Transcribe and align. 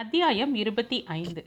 அத்தியாயம் 0.00 0.54
இருபத்தி 0.54 1.04
ஐந்து. 1.04 1.46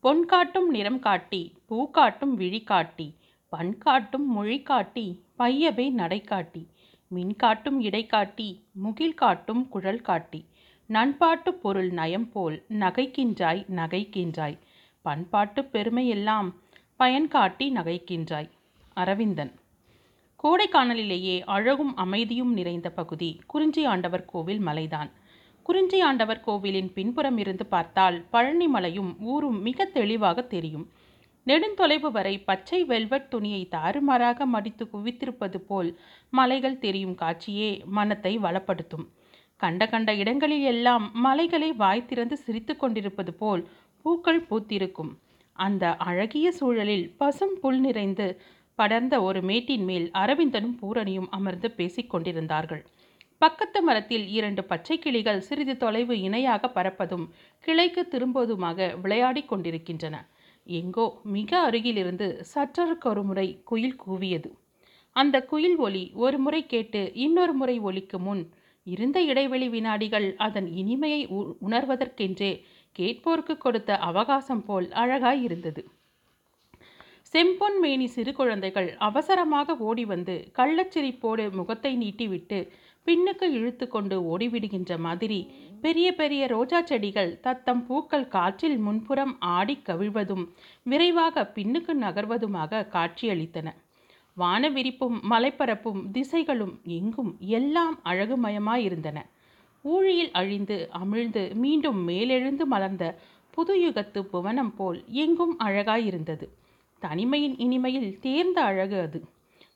பொன் 0.00 0.26
காட்டும் 0.26 0.70
நிறம் 0.70 0.98
காட்டி 0.98 1.40
பூ 1.66 1.90
காட்டும் 1.90 2.34
விழி 2.34 2.60
காட்டி 2.60 3.14
பண் 3.48 3.78
காட்டும் 3.78 4.32
மொழி 4.32 4.62
காட்டி 4.62 5.24
பையபை 5.38 5.90
நடை 5.90 6.20
காட்டி 6.20 6.68
மின் 7.08 7.36
காட்டும் 7.36 7.80
இடை 7.80 8.06
காட்டி 8.06 8.64
முகில் 8.72 9.14
காட்டும் 9.14 9.68
குழல் 9.68 10.00
காட்டி 10.00 10.44
நண்பாட்டு 10.88 11.50
பொருள் 11.50 11.90
நயம் 11.90 12.28
போல் 12.30 12.64
நகைக்கின்றாய் 12.68 13.64
நகைக்கின்றாய் 13.70 14.58
பண்பாட்டு 15.02 15.62
பெருமையெல்லாம் 15.62 16.54
பயன் 16.96 17.28
காட்டி 17.28 17.72
நகைக்கின்றாய். 17.72 18.50
அரவிந்தன். 18.94 19.54
கோடைக்கானலிலேயே 20.44 21.42
அழகும் 21.44 21.96
அமைதியும் 21.96 22.52
நிறைந்த 22.52 22.90
பகுதி 22.90 23.40
குறிஞ்சி 23.46 23.84
ஆண்டவர் 23.84 24.24
கோவில் 24.24 24.58
மலைதான். 24.58 25.10
குறிஞ்சியாண்டவர் 25.68 26.40
கோவிலின் 26.40 26.92
பின்புறம் 26.92 27.38
இருந்து 27.38 27.66
பார்த்தால் 27.66 28.16
பழனிமலையும் 28.32 29.10
ஊரும் 29.32 29.58
மிக 29.62 29.84
தெளிவாக 29.96 30.42
தெரியும். 30.42 30.86
நெடுந்தொலைவு 31.46 32.08
வரை 32.10 32.32
பச்சை 32.38 32.84
வெல்வெட் 32.84 33.28
துணியை 33.28 33.68
தாறுமாறாக 33.70 34.46
மடித்து 34.46 34.84
குவித்திருப்பது 34.92 35.58
போல் 35.66 35.90
மலைகள் 36.30 36.78
தெரியும் 36.78 37.14
காட்சியே 37.14 37.70
மனத்தை 37.88 38.32
வளப்படுத்தும். 38.38 39.06
கண்ட 39.56 39.86
கண்ட 39.86 40.10
இடங்களில் 40.14 40.62
எல்லாம் 40.62 41.04
மலைகளை 41.12 41.72
வாய் 41.72 42.06
திறந்து 42.06 42.36
சிரித்து 42.36 42.76
கொண்டிருப்பது 42.76 43.34
போல் 43.34 43.68
பூக்கள் 44.04 44.42
பூத்திருக்கும். 44.50 45.12
அந்த 45.52 45.96
அழகிய 45.96 46.48
சூழலில் 46.52 47.06
பசும் 47.16 47.56
புல் 47.60 47.80
நிறைந்து 47.80 48.28
படர்ந்த 48.74 49.14
ஒரு 49.22 49.42
மேட்டின் 49.42 49.84
மேல் 49.84 50.10
அரவிந்தனும் 50.14 50.76
பூரணியும் 50.82 51.28
அமர்ந்து 51.30 51.70
பேசிக் 51.70 52.10
கொண்டிருந்தார்கள். 52.10 52.84
பக்கத்து 53.38 53.82
மரத்தில் 53.82 54.28
இரண்டு 54.28 54.64
பச்சை 54.64 54.98
கிளிகள் 54.98 55.40
சிறிது 55.40 55.76
தொலைவு 55.76 56.20
இணையாக 56.20 56.68
பறப்பதும் 56.68 57.26
கிளைக்கு 57.64 58.02
திரும்புவதுமாக 58.10 59.00
விளையாடிக் 59.00 59.48
கொண்டிருக்கின்றன. 59.48 60.28
எங்கோ 60.66 61.20
மிக 61.22 61.60
அருகிலிருந்து 61.60 62.44
சற்றொரு 62.54 63.22
முறை 63.22 63.62
குயில் 63.64 64.00
கூவியது. 64.06 64.50
அந்த 65.12 65.42
குயில் 65.42 65.76
ஒலி 65.76 66.10
ஒரு 66.14 66.38
முறை 66.38 66.66
கேட்டு 66.66 67.10
இன்னொரு 67.14 67.52
முறை 67.52 67.80
ஒலிக்கு 67.80 68.18
முன் 68.18 68.42
இருந்த 68.82 69.20
இடைவெளி 69.20 69.68
வினாடிகள் 69.68 70.34
அதன் 70.36 70.68
இனிமையை 70.72 71.26
உணர்வதற்கென்றே 71.68 72.64
கேட்போருக்கு 72.96 73.56
கொடுத்த 73.58 73.98
அவகாசம் 73.98 74.64
போல் 74.64 74.88
அழகாய் 74.92 75.42
இருந்தது. 75.42 75.90
செம்பொன் 77.34 77.78
மேனி 77.80 78.06
சிறு 78.06 78.32
குழந்தைகள் 78.32 78.96
அவசரமாக 78.98 79.76
ஓடி 79.76 80.04
வந்து 80.04 80.52
கள்ளச்சிரிப்போடு 80.56 81.52
முகத்தை 81.52 81.96
நீட்டிவிட்டு 81.96 82.70
பின்னுக்கு 83.08 83.46
இழுத்து 83.50 83.88
கொண்டு 83.88 84.16
ஓடிவிடுகின்ற 84.22 84.98
மாதிரி 84.98 85.38
பெரிய 85.80 86.14
பெரிய 86.14 86.46
ரோஜா 86.46 86.82
செடிகள் 86.82 87.40
தத்தம் 87.40 87.86
பூக்கள் 87.86 88.28
காற்றில் 88.28 88.78
முன்புறம் 88.78 89.36
ஆடி 89.40 89.76
கவிழ்வதும் 89.84 90.44
விரைவாக 90.82 91.52
பின்னுக்கு 91.54 91.92
நகர்வதுமாக 92.00 92.86
காட்சியளித்தன. 92.88 93.68
வானவிரிப்பும் 94.36 95.16
மலைப்பரப்பும் 95.30 96.02
திசைகளும் 96.12 96.74
எங்கும் 96.82 97.36
எல்லாம் 97.38 98.00
அழகுமயமாயிருந்தன. 98.04 99.18
ஊழியில் 99.84 100.32
அழிந்து 100.32 100.90
அமிழ்ந்து 100.92 101.54
மீண்டும் 101.54 102.08
மேலெழுந்து 102.08 102.66
மலர்ந்த 102.66 103.04
புதுயுகத்து 103.56 104.22
புவனம் 104.22 104.74
போல் 104.74 105.04
எங்கும் 105.08 105.58
அழகாயிருந்தது. 105.58 106.46
தனிமையின் 107.02 107.56
இனிமையில் 107.56 108.18
தேர்ந்த 108.20 108.62
அழகு 108.62 109.00
அது. 109.00 109.20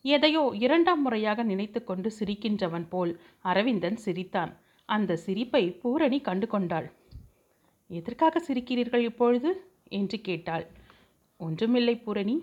எதையோ 0.05 0.43
இரண்டாம் 0.55 1.03
முறையாக 1.03 1.43
நினைத்து 1.43 1.81
கொண்டு 1.85 2.09
சிரிக்கின்றவன் 2.19 2.87
போல் 2.89 3.13
அரவிந்தன் 3.41 3.97
சிரித்தான். 3.97 4.53
அந்த 4.89 5.17
சிரிப்பை 5.17 5.65
பூரணி 5.83 6.21
கண்டு 6.21 6.47
கொண்டாள் 6.47 6.89
எதற்காக 7.91 8.41
சிரிக்கிறீர்கள் 8.49 9.05
இப்பொழுது? 9.11 9.51
என்று 9.89 10.21
கேட்டாள். 10.21 10.65
ஒன்றுமில்லை 11.41 11.95
பூரணி. 11.97 12.37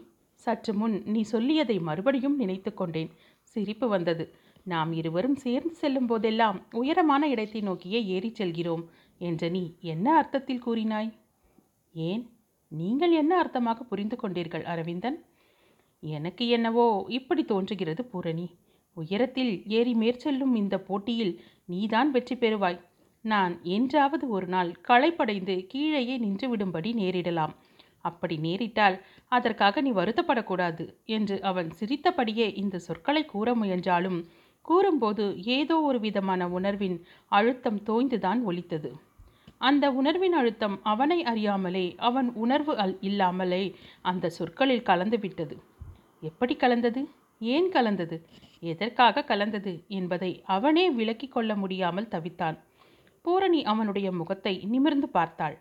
சற்று 0.46 0.74
முன் 0.74 0.96
நீ 1.06 1.22
சொல்லியதை 1.32 1.78
மறுபடியும் 1.82 2.36
நினைத்து 2.36 2.72
கொண்டேன். 2.74 3.12
சிரிப்பு 3.42 3.88
வந்தது. 3.88 4.26
நாம் 4.64 4.92
இருவரும் 4.92 5.36
சேர்ந்து 5.36 5.76
செல்லும் 5.76 6.06
போதெல்லாம் 6.06 6.58
உயரமான 6.72 7.24
இடத்தை 7.30 7.62
நோக்கியே 7.62 8.00
ஏறிச் 8.06 8.36
செல்கிறோம் 8.36 8.84
என்று 9.22 9.48
நீ 9.50 9.64
என்ன 9.94 10.08
அர்த்தத்தில் 10.18 10.66
கூறினாய்? 10.66 11.10
ஏன்? 11.96 12.24
நீங்கள் 12.72 13.12
என்ன 13.12 13.32
அர்த்தமாக 13.44 13.84
புரிந்து 13.84 14.18
கொண்டீர்கள் 14.22 14.64
அரவிந்தன்? 14.64 15.18
எனக்கு 16.04 16.48
என்னவோ 16.48 17.06
இப்படி 17.10 17.44
தோன்றுகிறது 17.46 18.06
பூரணி. 18.06 18.48
உயரத்தில் 18.98 19.54
ஏறி 19.68 19.94
மேற்செல்லும் 19.94 20.54
இந்த 20.56 20.76
போட்டியில் 20.80 21.34
நீதான் 21.66 22.12
வெற்றி 22.12 22.36
பெறுவாய். 22.36 22.80
நான் 23.26 23.54
என்றாவது 23.64 24.26
ஒரு 24.30 24.48
நாள் 24.48 24.70
களைப்படைந்து 24.82 25.56
கீழேயே 25.68 26.16
நின்றுவிடும்படி 26.18 26.92
நேரிடலாம். 26.94 27.54
அப்படி 28.02 28.36
நேரிட்டால் 28.38 28.98
அதற்காக 29.28 29.82
நீ 29.82 29.92
வருத்தப்படக்கூடாது 29.92 30.84
என்று 31.06 31.36
அவன் 31.42 31.70
சிரித்தபடியே 31.72 32.48
இந்த 32.54 32.80
சொற்களை 32.80 33.26
கூற 33.26 33.56
முயன்றாலும் 33.56 34.20
கூறும்போது 34.66 35.26
ஏதோ 35.50 35.76
ஒரு 35.82 36.00
விதமான 36.00 36.48
உணர்வின் 36.48 36.98
அழுத்தம் 37.32 37.80
தோய்ந்துதான் 37.86 38.42
ஒலித்தது. 38.44 38.90
அந்த 39.58 39.86
உணர்வின் 39.92 40.34
அழுத்தம் 40.34 40.76
அவனை 40.84 41.20
அறியாமலே 41.24 41.86
அவன் 42.00 42.30
உணர்வு 42.34 42.74
அல் 42.78 42.96
இல்லாமலே 43.02 43.64
அந்த 44.02 44.30
சொற்களில் 44.30 44.88
கலந்துவிட்டது 44.90 45.56
எப்படி 46.22 46.56
கலந்தது? 46.56 47.02
ஏன் 47.42 47.70
கலந்தது? 47.70 48.18
எதற்காக 48.60 49.24
கலந்தது 49.24 49.74
என்பதை 49.88 50.32
அவனே 50.46 50.90
விளக்கி 50.90 51.28
கொள்ள 51.28 51.56
முடியாமல் 51.56 52.12
தவித்தான். 52.12 52.58
பூரணி 53.22 53.64
அவனுடைய 53.64 54.12
முகத்தை 54.12 54.54
நிமிர்ந்து 54.66 55.10
பார்த்தாள். 55.10 55.56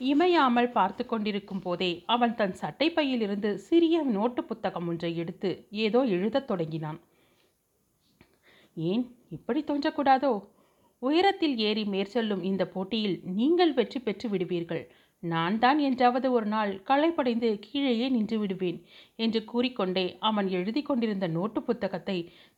இமையாமல் 0.00 0.70
பார்த்து 0.70 1.06
கொண்டிருக்கும் 1.06 1.60
போதே 1.60 1.90
அவன் 2.06 2.34
தன் 2.34 2.52
சட்டை 2.52 2.90
பையிலிருந்து 2.90 3.58
சிறிய 3.58 4.02
நோட்டு 4.02 4.44
புத்தகம் 4.44 4.88
ஒன்றை 4.88 5.16
எடுத்து 5.16 5.50
ஏதோ 5.70 6.02
எழுதத் 6.04 6.46
தொடங்கினான். 6.46 7.00
ஏன் 8.74 9.04
இப்படி 9.30 9.64
தோன்றக்கூடாதோ? 9.66 10.32
உயரத்தில் 11.02 11.56
ஏறி 11.58 11.84
மேற்சொல்லும் 11.84 12.42
இந்த 12.42 12.62
போட்டியில் 12.66 13.20
நீங்கள் 13.24 13.74
வெற்றி 13.74 14.00
பெற்று 14.00 14.28
விடுவீர்கள். 14.28 14.82
நான் 15.22 15.56
தான் 15.58 15.78
என்றாவது 15.78 16.28
ஒரு 16.32 16.46
நாள் 16.46 16.70
களைப்படைந்து 16.82 17.48
கீழேயே 17.58 18.06
நின்று 18.08 18.36
விடுவேன் 18.38 18.78
என்று 19.16 19.40
கூறிக்கொண்டே 19.44 20.04
அவன் 20.20 20.48
எழுதி 20.48 20.82
கொண்டிருந்த 20.82 21.26
நோட்டு 21.28 21.60
புத்தகத்தை 21.62 22.16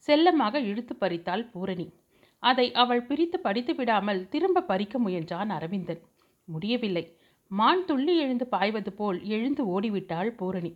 செல்லமாக 0.09 0.61
இழுத்து 0.61 0.95
பறித்தாள் 0.95 1.45
பூரணி. 1.53 1.87
அதை 2.43 2.67
அவள் 2.73 3.03
பிரித்து 3.03 3.39
படித்து 3.41 3.73
விடாமல் 3.75 4.29
திரும்ப 4.29 4.63
பறிக்க 4.63 4.99
முயன்றான் 4.99 5.51
அரவிந்தன். 5.51 6.01
முடியவில்லை. 6.49 7.05
மான் 7.51 7.85
துள்ளி 7.85 8.15
எழுந்து 8.17 8.47
பாய்வது 8.47 8.93
போல் 8.93 9.19
எழுந்து 9.27 9.63
ஓடிவிட்டாள் 9.65 10.31
பூரணி. 10.31 10.73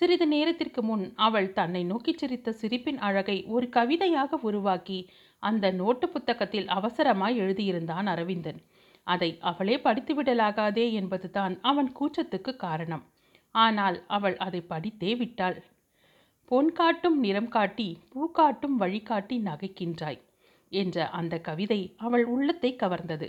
சிறிது 0.00 0.26
நேரத்திற்கு 0.26 0.82
முன் 0.82 1.04
அவள் 1.18 1.48
தன்னை 1.52 1.82
நோக்கிச் 1.84 2.18
சிரித்த 2.18 2.52
சிரிப்பின் 2.52 2.98
அழகை 2.98 3.38
ஒரு 3.46 3.68
கவிதையாக 3.68 4.38
உருவாக்கி 4.42 4.98
அந்த 5.42 5.66
நோட்டு 5.70 6.06
புத்தகத்தில் 6.08 6.68
அவசரமாய் 6.68 7.36
எழுதியிருந்தான் 7.36 8.06
அரவிந்தன். 8.06 8.60
அதை 9.06 9.30
அவளே 9.40 9.76
படித்துவிடலாகாதே 9.76 10.86
என்பதுதான் 10.92 11.54
அவன் 11.62 11.90
கூச்சத்துக்கு 11.98 12.52
காரணம். 12.56 13.04
ஆனால் 13.54 13.96
அவள் 14.06 14.36
அதை 14.36 14.60
படித்தே 14.68 15.12
விட்டாள். 15.16 15.58
பொன் 16.50 16.72
காட்டும் 16.72 17.18
நிறம் 17.18 17.48
காட்டி 17.48 17.88
பூ 18.08 18.20
காட்டும் 18.30 18.76
வழிகாட்டி 18.76 19.36
நகைக்கின்றாய் 19.40 20.20
என்ற 20.72 21.06
அந்த 21.10 21.34
கவிதை 21.40 21.80
அவள் 21.96 22.24
உள்ளத்தை 22.24 22.70
கவர்ந்தது. 22.76 23.28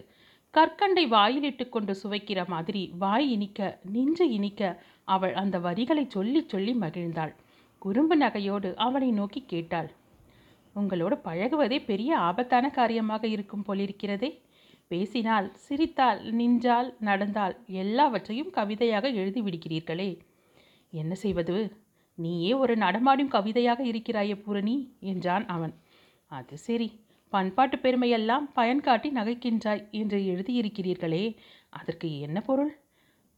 கற்கண்டை 0.53 1.03
வாயிலிட்டு 1.07 1.65
கொண்டு 1.69 1.93
சுவைக்கிற 1.93 2.39
மாதிரி 2.47 2.83
வாய் 2.97 3.27
இனிக்க 3.29 3.79
நின்று 3.91 4.25
இனிக்க 4.29 4.61
அவள் 5.07 5.33
அந்த 5.33 5.55
வரிகளை 5.59 6.05
சொல்லி 6.07 6.41
சொல்லி 6.47 6.73
மகிழ்ந்தாள். 6.73 7.33
குறும்பு 7.81 8.15
நகையோடு 8.15 8.69
அவனை 8.77 9.09
நோக்கி 9.11 9.41
கேட்டாள் 9.45 9.89
உங்களோடு 10.75 11.15
பழகுவதே 11.25 11.77
பெரிய 11.85 12.11
ஆபத்தான 12.19 12.65
காரியமாக 12.69 13.23
இருக்கும் 13.27 13.65
போலிருக்கிறதே. 13.67 14.29
பேசினால் 14.91 15.47
சிரித்தால் 15.65 16.21
நின்றால் 16.31 16.89
நடந்தால் 16.99 17.55
எல்லாவற்றையும் 17.81 18.49
கவிதையாக 18.49 19.05
எழுதி 19.21 19.41
விடுகிறீர்களே 19.41 20.09
என்ன 20.93 21.13
செய்வது? 21.15 21.55
நீயே 22.17 22.51
ஒரு 22.53 22.73
நடமாடும் 22.75 23.29
கவிதையாக 23.29 23.79
இருக்கிறாயே 23.83 24.35
பூரணி 24.35 24.75
என்றான் 25.11 25.45
அவன். 25.45 25.73
அது 26.31 26.55
சரி 26.57 26.87
பண்பாட்டு 27.33 27.77
பெருமையெல்லாம் 27.77 28.45
பயன் 28.53 28.81
காட்டி 28.81 29.09
நகைக்கின்றாய் 29.11 29.83
என்று 29.91 30.17
எழுதியிருக்கிறீர்களே. 30.33 31.25
அதற்கு 31.69 32.07
என்ன 32.19 32.37
பொருள்? 32.41 32.73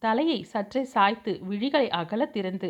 தலையை 0.03 0.39
சற்றே 0.43 0.83
சாய்த்து 0.83 1.31
விழிகளை 1.49 1.87
அகல 1.91 2.25
திறந்து 2.25 2.69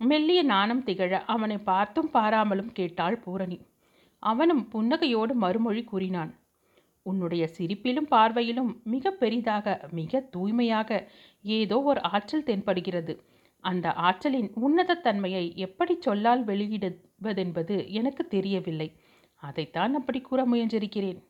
மெல்லிய 0.00 0.40
நாணம் 0.42 0.82
திகழ 0.84 1.12
அவனை 1.26 1.58
பார்த்தும் 1.70 2.10
பாராமலும் 2.10 2.72
கேட்டாள் 2.72 3.18
பூரணி. 3.18 3.58
அவனும் 4.22 4.64
புன்னகையோடு 4.72 5.34
மறுமொழி 5.34 5.82
கூறினான். 5.84 6.32
உன்னுடைய 7.06 7.44
சிரிப்பிலும் 7.58 8.08
பார்வையிலும் 8.10 8.70
மிக 8.84 9.10
பெரிதாக 9.10 9.76
மிக 9.90 10.20
தூய்மையாக 10.30 10.90
ஏதோ 11.58 11.76
ஒரு 11.82 12.00
ஆற்றல் 12.00 12.46
தென்படுகிறது. 12.46 13.14
அந்த 13.64 13.86
ஆற்றலின் 14.08 14.50
உன்னதத்தன்மையை 14.66 15.44
எப்படி 15.56 15.94
சொல்லால் 16.00 16.42
வெளியிடுவதென்பது 16.44 17.76
எனக்கு 17.90 18.24
தெரியவில்லை. 18.26 18.88
அதைத்தான் 19.42 19.94
அப்படி 19.94 20.20
கூற 20.20 20.40
முயன்றிருக்கிறேன். 20.44 21.20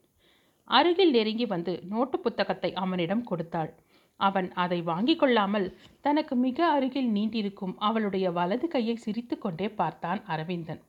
அருகில் 0.70 1.10
நெருங்கி 1.10 1.46
வந்து 1.46 1.72
நோட்டு 1.88 2.16
புத்தகத்தை 2.20 2.70
அவனிடம் 2.74 3.24
கொடுத்தாள். 3.24 3.72
அவன் 4.20 4.48
அதை 4.54 4.78
வாங்கிக் 4.82 5.18
கொள்ளாமல் 5.18 5.68
தனக்கு 6.00 6.34
மிக 6.36 6.58
அருகில் 6.66 7.10
நீண்டிருக்கும் 7.12 7.74
அவளுடைய 7.78 8.26
வலது 8.30 8.68
கையை 8.68 8.96
சிரித்து 8.96 9.38
கொண்டே 9.38 9.68
பார்த்தான் 9.70 10.20
அரவிந்தன். 10.24 10.82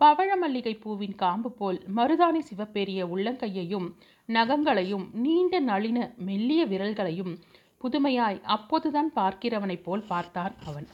பவழமல்லிகை 0.00 0.72
பூவின் 0.82 1.14
காம்பு 1.14 1.50
போல் 1.52 1.78
மருதாணி 1.96 2.40
சிவப்பேறிய 2.48 3.02
உள்ளங்கையையும் 3.14 3.86
நகங்களையும் 4.28 5.06
நீண்ட 5.12 5.60
நளின 5.60 5.98
மெல்லிய 6.16 6.66
விரல்களையும் 6.66 7.32
புதுமையாய் 7.80 8.40
அப்போதுதான் 8.42 9.10
பார்க்கிறவனைப் 9.14 9.82
போல் 9.82 10.04
பார்த்தான் 10.06 10.54
அவன். 10.64 10.86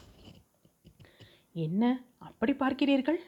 என்ன 1.53 1.83
அப்படி 2.19 2.53
பார்க்கிறீர்கள்? 2.53 3.21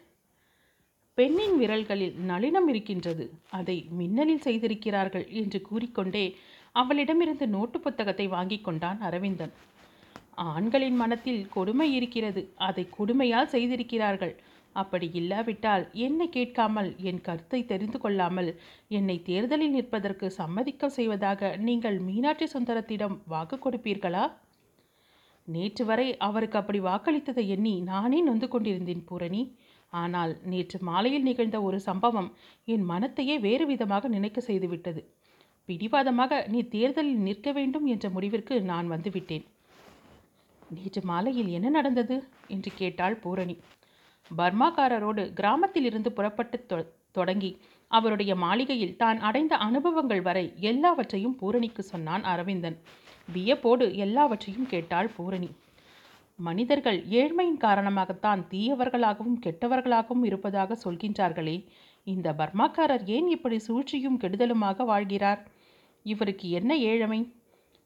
பெண்ணின் 1.14 1.56
விரல்களில் 1.60 2.14
நளினம் 2.30 2.68
இருக்கின்றது. 2.68 3.24
அதை 3.50 3.76
மின்னலில் 3.90 4.40
செய்திருக்கிறார்கள் 4.40 5.26
என்று 5.28 5.62
கூறிக்கொண்டே 5.62 6.24
அவளிடமிருந்து 6.72 7.46
நோட்டு 7.48 7.80
புத்தகத்தை 7.80 8.26
வாங்கி 8.26 8.58
கொண்டான் 8.60 9.00
அரவிந்தன். 9.00 9.52
ஆண்களின் 10.34 10.96
மனத்தில் 10.96 11.48
கொடுமை 11.48 11.94
இருக்கிறது. 11.94 12.42
அதை 12.56 12.84
கொடுமையால் 12.98 13.52
செய்திருக்கிறார்கள். 13.54 14.34
அப்படி 14.74 15.06
இல்லாவிட்டால் 15.12 15.84
என்னை 16.06 16.26
கேட்காமல் 16.28 16.90
என் 17.10 17.20
கருத்தை 17.20 17.60
தெரிந்து 17.64 17.98
கொள்ளாமல் 17.98 18.50
என்னை 18.88 19.16
தேர்தலில் 19.22 19.74
நிற்பதற்கு 19.76 20.26
சம்மதிக்க 20.30 20.88
செய்வதாக 20.88 21.50
நீங்கள் 21.68 21.98
மீனாட்சி 21.98 22.46
சுந்தரத்திடம் 22.54 23.16
வாக்கு 23.26 23.58
கொடுப்பீர்களா? 23.58 24.24
நேற்று 25.48 25.84
வரை 25.84 26.08
அவருக்கு 26.18 26.58
அப்படி 26.58 26.80
வாக்களித்ததை 26.80 27.44
எண்ணி 27.46 27.74
நானே 27.90 28.18
நொந்து 28.22 28.48
கொண்டிருந்தேன் 28.48 29.04
பூரணி. 29.04 29.42
ஆனால் 29.92 30.32
நேற்று 30.44 30.78
மாலையில் 30.82 31.22
நிகழ்ந்த 31.22 31.56
ஒரு 31.62 31.78
சம்பவம் 31.80 32.30
என் 32.64 32.84
மனத்தையே 32.90 33.36
வேறு 33.40 33.64
விதமாக 33.66 34.08
நினைக்க 34.08 34.38
செய்துவிட்டது. 34.40 35.02
பிடிவாதமாக 35.68 36.32
நீ 36.52 36.60
தேர்தலில் 36.68 37.22
நிற்க 37.26 37.48
வேண்டும் 37.52 37.86
என்ற 37.86 38.06
முடிவிற்கு 38.10 38.54
நான் 38.62 38.88
வந்துவிட்டேன். 38.90 39.44
நேற்று 40.74 41.02
மாலையில் 41.04 41.50
என்ன 41.50 41.68
நடந்தது? 41.68 42.16
என்று 42.48 42.70
கேட்டாள் 42.74 43.16
பூரணி. 43.16 43.56
பர்மாக்காரரோடு 44.30 45.32
கிராமத்திலிருந்து 45.32 46.12
புறப்பட்டு 46.12 46.58
தொ 46.66 46.76
தொடங்கி 47.12 47.50
அவருடைய 47.90 48.34
மாளிகையில் 48.34 48.96
தான் 48.96 49.18
அடைந்த 49.18 49.56
அனுபவங்கள் 49.56 50.22
வரை 50.22 50.44
எல்லாவற்றையும் 50.60 51.36
பூரணிக்கு 51.36 51.82
சொன்னான் 51.82 52.24
அரவிந்தன். 52.24 52.76
வியப்போடு 53.32 53.96
எல்லாவற்றையும் 53.96 54.66
கேட்டாள் 54.66 55.10
பூரணி. 55.16 55.50
மனிதர்கள் 56.38 56.98
ஏழ்மையின் 57.08 57.60
காரணமாகத்தான் 57.64 58.40
தீயவர்களாகவும் 58.50 59.38
கெட்டவர்களாகவும் 59.46 60.24
இருப்பதாக 60.24 60.78
சொல்கின்றார்களே 60.84 61.56
இந்த 62.06 62.32
பர்மாக்காரர் 62.32 63.04
ஏன் 63.06 63.28
இப்படி 63.28 63.58
சூழ்ச்சியும் 63.58 64.20
கெடுதலுமாக 64.20 64.84
வாழ்கிறார்? 64.84 65.42
இவருக்கு 66.06 66.50
என்ன 66.50 66.76
ஏழமை? 66.90 67.20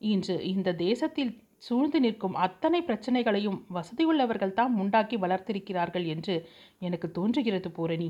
இன்று 0.00 0.44
இந்த 0.44 0.73
தேசத்தில் 0.87 1.32
சூழ்ந்து 1.58 2.00
நிற்கும் 2.00 2.34
அத்தனை 2.34 2.81
பிரச்சனைகளையும் 2.82 3.58
வசதியுள்ளவர்கள் 3.75 4.52
தான் 4.52 4.75
உண்டாக்கி 4.78 5.16
வளர்த்திருக்கிறார்கள் 5.16 6.06
என்று 6.06 6.34
எனக்கு 6.78 7.10
தோன்றுகிறது 7.10 7.70
பூரணி. 7.70 8.08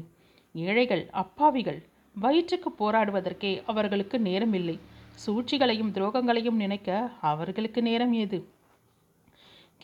ஏழைகள் 0.54 1.04
அப்பாவிகள் 1.22 1.80
வயிற்றுக்கு 2.14 2.70
போராடுவதற்கே 2.78 3.52
அவர்களுக்கு 3.66 4.18
நேரமில்லை. 4.18 4.76
சூழ்ச்சிகளையும் 5.24 5.92
துரோகங்களையும் 5.92 6.60
நினைக்க 6.64 7.10
அவர்களுக்கு 7.20 7.82
நேரம் 7.82 8.12
ஏது? 8.12 8.38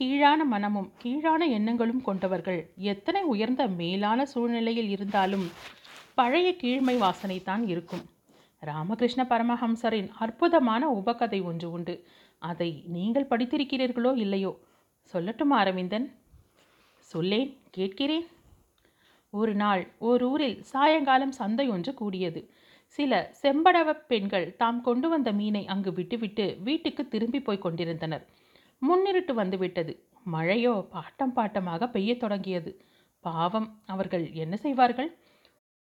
கீழான 0.01 0.45
மனமும் 0.45 0.93
கீழான 1.03 1.47
எண்ணங்களும் 1.47 2.03
கொண்டவர்கள் 2.03 2.61
எத்தனை 2.93 3.23
உயர்ந்த 3.23 3.63
மேலான 3.81 4.25
சூழ்நிலையில் 4.25 4.89
இருந்தாலும் 4.89 5.47
பழைய 6.15 6.49
கீழ்மை 6.63 6.97
வாசனை 6.99 7.43
தான் 7.43 7.63
இருக்கும். 7.67 8.05
ராமகிருஷ்ண 8.63 9.23
பரமஹம்சரின் 9.31 10.09
அற்புதமான 10.19 10.83
உபகதை 10.91 11.41
ஒன்று 11.43 11.69
உண்டு. 11.71 11.95
அதை 12.51 12.71
நீங்கள் 12.87 13.31
படித்திருக்கிறீர்களோ 13.31 14.13
இல்லையோ? 14.17 14.53
சொல்லட்டுமா 15.13 15.57
அரவிந்தன்? 15.63 16.07
சொல்லேன் 17.11 17.51
கேட்கிறேன். 17.71 18.27
ஒரு 19.33 19.55
நாள் 19.55 19.83
ஒரு 19.99 20.25
ஊரில் 20.31 20.59
சாயங்காலம் 20.63 21.33
சந்தை 21.33 21.67
ஒன்று 21.69 21.93
கூடியது. 21.95 22.41
சில 22.99 23.13
செம்படவ 23.43 23.93
பெண்கள் 24.09 24.47
தாம் 24.57 24.81
கொண்டு 24.81 25.09
வந்த 25.09 25.31
மீனை 25.33 25.63
அங்கு 25.67 25.93
விட்டுவிட்டு 25.93 26.47
வீட்டுக்கு 26.61 27.03
திரும்பி 27.09 27.41
போய் 27.41 27.65
கொண்டிருந்தனர். 27.65 28.25
முன்னிருட்டு 28.83 29.35
வந்துவிட்டது. 29.35 29.93
மழையோ 30.33 30.75
பாட்டம் 30.93 31.35
பாட்டமாக 31.37 31.89
பெய்யத் 31.91 32.23
தொடங்கியது. 32.25 32.73
பாவம் 33.25 33.69
அவர்கள் 33.87 34.25
என்ன 34.43 34.55
செய்வார்கள்? 34.57 35.11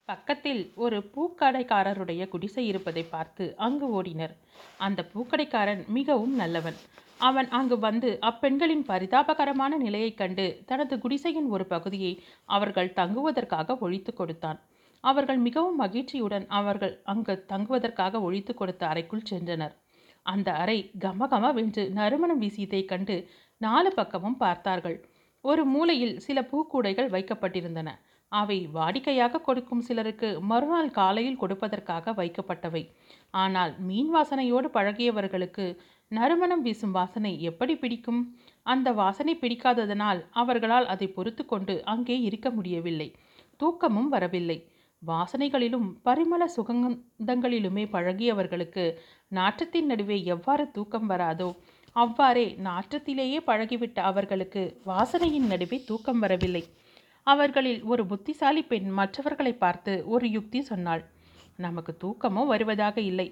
பக்கத்தில் 0.09 0.73
ஒரு 0.75 1.11
பூக்கடைக்காரருடைய 1.15 2.29
குடிசை 2.29 2.67
இருப்பதை 2.67 3.03
பார்த்து 3.03 3.55
அங்கு 3.57 4.03
ஓடினர். 4.03 4.35
அந்த 4.79 5.01
பூக்கடைக்காரன் 5.15 5.87
மிகவும் 5.87 6.35
நல்லவன். 6.35 6.79
அவன் 7.19 7.49
அங்கு 7.49 7.79
வந்து 7.79 8.19
அப்பெண்களின் 8.21 8.85
பரிதாபகரமான 8.89 9.77
நிலையைக் 9.77 10.17
கண்டு 10.17 10.63
தனது 10.67 10.99
குடிசையின் 10.99 11.49
ஒரு 11.49 11.67
பகுதியை 11.67 12.13
அவர்கள் 12.45 12.93
தங்குவதற்காக 12.93 13.77
ஒழித்து 13.79 14.15
கொடுத்தான். 14.15 14.59
அவர்கள் 15.01 15.37
மிகவும் 15.37 15.77
மகிழ்ச்சியுடன் 15.77 16.47
அவர்கள் 16.49 17.01
அங்கு 17.05 17.45
தங்குவதற்காக 17.49 18.21
ஒழித்து 18.21 18.55
கொடுத்த 18.55 18.87
அறைக்குள் 18.87 19.29
சென்றனர். 19.31 19.75
அந்த 20.27 20.53
அறை 20.53 20.91
கமகமவென்று 20.99 21.91
நறுமணம் 21.91 22.43
வீசியதைக் 22.43 22.89
கண்டு 22.89 23.17
நாலு 23.61 23.93
பக்கமும் 23.95 24.37
பார்த்தார்கள். 24.37 24.99
ஒரு 25.45 25.65
மூலையில் 25.65 26.19
சில 26.19 26.41
பூக்கூடைகள் 26.43 27.09
வைக்கப்பட்டிருந்தன. 27.09 27.91
அவை 28.41 28.59
வாடிக்கையாக 28.77 29.41
கொடுக்கும் 29.47 29.85
சிலருக்கு 29.89 30.29
மறுநாள் 30.51 30.91
காலையில் 30.99 31.41
கொடுப்பதற்காக 31.43 32.15
வைக்கப்பட்டவை. 32.21 32.83
ஆனால் 33.43 33.73
மீன் 33.89 34.11
வாசனையோடு 34.15 34.69
பழகியவர்களுக்கு 34.77 35.67
நறுமணம் 36.11 36.63
வீசும் 36.67 36.95
வாசனை 36.99 37.33
எப்படி 37.51 37.75
பிடிக்கும்? 37.83 38.21
அந்த 38.67 38.89
வாசனை 39.01 39.35
பிடிக்காததனால் 39.43 40.21
அவர்களால் 40.43 40.87
அதை 40.95 41.07
பொறுத்து 41.17 41.45
கொண்டு 41.45 41.75
அங்கே 41.93 42.17
இருக்க 42.29 42.49
முடியவில்லை. 42.51 43.09
தூக்கமும் 43.61 44.11
வரவில்லை. 44.15 44.59
வாசனைகளிலும் 45.03 45.89
பரிமள 46.07 46.43
சுகந்தங்களிலுமே 46.57 47.85
பழகியவர்களுக்கு 47.95 48.85
நாற்றத்தின் 49.33 49.89
நடுவே 49.93 50.19
எவ்வாறு 50.35 50.65
தூக்கம் 50.77 51.09
வராதோ 51.13 51.49
அவ்வாறே 51.97 52.45
நாற்றத்திலேயே 52.67 53.39
பழகிவிட்ட 53.49 53.99
அவர்களுக்கு 54.11 54.63
வாசனையின் 54.91 55.51
நடுவே 55.53 55.79
தூக்கம் 55.89 56.21
வரவில்லை. 56.25 56.63
அவர்களில் 57.27 57.81
ஒரு 57.85 58.03
புத்திசாலி 58.07 58.63
பெண் 58.63 58.89
மற்றவர்களை 58.91 59.53
பார்த்து 59.55 59.93
ஒரு 60.07 60.27
யுக்தி 60.31 60.61
சொன்னாள். 60.63 61.03
நமக்கு 61.57 61.93
தூக்கமோ 62.03 62.43
வருவதாக 62.47 62.97
இல்லை. 63.11 63.29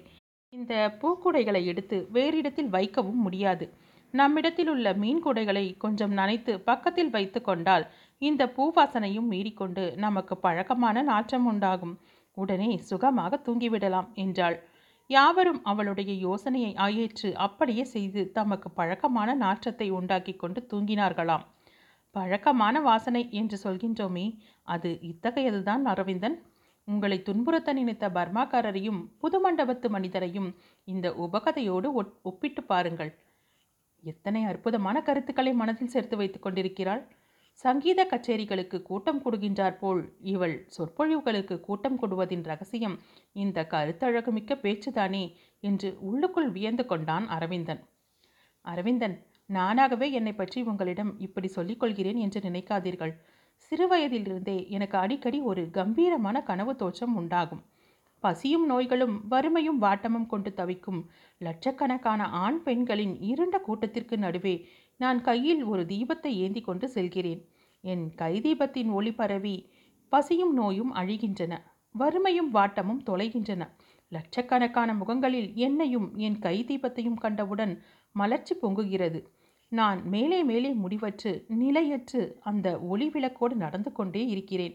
இந்த 0.53 0.73
பூக்குடைகளை 1.01 1.61
எடுத்து 1.65 1.97
வேறிடத்தில் 2.13 2.69
வைக்கவும் 2.69 3.21
முடியாது. 3.21 3.65
நம்மிடத்தில் 4.13 4.69
உள்ள 4.69 4.87
மீன் 4.93 5.21
குடைகளை 5.25 5.65
கொஞ்சம் 5.77 6.13
நனைத்து 6.13 6.53
பக்கத்தில் 6.69 7.09
வைத்து 7.09 7.39
கொண்டால் 7.41 7.85
இந்த 8.21 8.45
பூவாசனையும் 8.55 9.29
மீறிக்கொண்டு 9.33 9.83
நமக்கு 9.95 10.35
பழக்கமான 10.37 11.01
நாற்றம் 11.01 11.45
உண்டாகும். 11.45 11.95
உடனே 12.37 12.71
சுகமாக 12.89 13.39
தூங்கிவிடலாம் 13.45 14.09
என்றாள். 14.15 14.57
யாவரும் 15.09 15.61
அவளுடைய 15.63 16.11
யோசனையை 16.27 16.73
ஆயேற்று 16.85 17.29
அப்படியே 17.45 17.83
செய்து 17.95 18.21
தமக்கு 18.31 18.69
பழக்கமான 18.71 19.33
நாற்றத்தை 19.35 19.87
உண்டாக்கி 19.91 20.33
கொண்டு 20.35 20.59
தூங்கினார்களாம். 20.71 21.45
பழக்கமான 22.11 22.79
வாசனை 22.79 23.31
என்று 23.31 23.57
சொல்கின்றோமே 23.63 24.25
அது 24.63 24.89
இத்தகையதுதான் 25.01 25.83
அரவிந்தன். 25.85 26.37
உங்களை 26.87 27.17
துன்புறுத்த 27.21 27.73
நினைத்த 27.73 28.05
பர்மாக்காரரையும் 28.09 28.99
புது 29.17 29.37
மண்டபத்து 29.43 29.87
மனிதரையும் 29.89 30.49
இந்த 30.83 31.09
உபகதையோடு 31.25 31.89
ஒப்பிட்டு 32.21 32.63
பாருங்கள். 32.63 33.11
எத்தனை 34.03 34.43
அற்புதமான 34.43 35.01
கருத்துக்களை 35.01 35.53
மனதில் 35.53 35.87
சேர்த்து 35.87 36.15
வைத்துக் 36.17 36.41
கொண்டிருக்கிறாள். 36.41 37.03
சங்கீத 37.51 38.01
கச்சேரிகளுக்கு 38.05 38.77
கூட்டம் 38.81 39.21
கொடுகின்றார் 39.23 39.77
போல் 39.77 40.01
இவள் 40.21 40.55
சொற்பொழிவுகளுக்கு 40.77 41.59
கூட்டம் 41.59 41.97
கொடுவதின் 41.99 42.43
ரகசியம் 42.43 42.95
இந்த 43.33 43.67
கருத்தழகுமிக்க 43.71 44.55
பேச்சுதானே 44.63 45.23
என்று 45.59 45.97
உள்ளுக்குள் 45.99 46.49
வியந்து 46.51 46.85
கொண்டான் 46.85 47.27
அரவிந்தன். 47.27 47.81
அரவிந்தன் 48.65 49.15
நானாகவே 49.53 50.07
என்னை 50.11 50.33
பற்றி 50.33 50.59
உங்களிடம் 50.61 51.11
இப்படி 51.19 51.47
சொல்லிக் 51.47 51.79
கொள்கிறேன் 51.79 52.19
என்று 52.25 52.39
நினைக்காதீர்கள். 52.39 53.13
சிறுவயதிலிருந்தே 53.71 54.57
எனக்கு 54.69 54.97
அடிக்கடி 54.97 55.39
ஒரு 55.41 55.63
கம்பீரமான 55.71 56.37
கனவு 56.43 56.73
தோற்றம் 56.75 57.15
உண்டாகும். 57.15 57.63
பசியும் 58.23 58.65
நோய்களும் 58.65 59.15
வறுமையும் 59.27 59.79
வாட்டமும் 59.81 60.25
கொண்டு 60.25 60.51
தவிக்கும் 60.53 61.01
லட்சக்கணக்கான 61.41 62.21
ஆண் 62.41 62.59
பெண்களின் 62.63 63.15
இருண்ட 63.21 63.57
கூட்டத்திற்கு 63.59 64.17
நடுவே 64.17 64.55
நான் 64.99 65.19
கையில் 65.21 65.61
ஒரு 65.63 65.83
தீபத்தை 65.85 66.31
ஏந்தி 66.45 66.61
கொண்டு 66.61 66.87
செல்கிறேன். 66.87 67.41
என் 67.83 68.05
கைதீபத்தின் 68.17 68.89
ஒளி 68.91 69.13
பரவி 69.13 69.55
பசியும் 70.11 70.53
நோயும் 70.53 70.91
அழிகின்றன 70.95 71.53
வறுமையும் 71.95 72.49
வாட்டமும் 72.49 73.01
தொலைகின்றன. 73.09 73.63
லட்சக்கணக்கான 74.11 74.89
முகங்களில் 74.93 75.49
என்னையும் 75.55 76.07
என் 76.15 76.37
கை 76.39 76.57
தீபத்தையும் 76.63 77.21
கண்டவுடன் 77.23 77.73
மலர்ச்சி 78.15 78.53
பொங்குகிறது. 78.61 79.19
நான் 79.71 79.99
மேலே 80.05 80.43
மேலே 80.43 80.69
முடிவற்று 80.73 81.31
நிலையற்று 81.59 82.21
அந்த 82.39 82.79
ஒளி 82.79 83.09
விளக்கோடு 83.09 83.53
நடந்து 83.53 83.91
கொண்டே 83.91 84.25
இருக்கிறேன். 84.25 84.73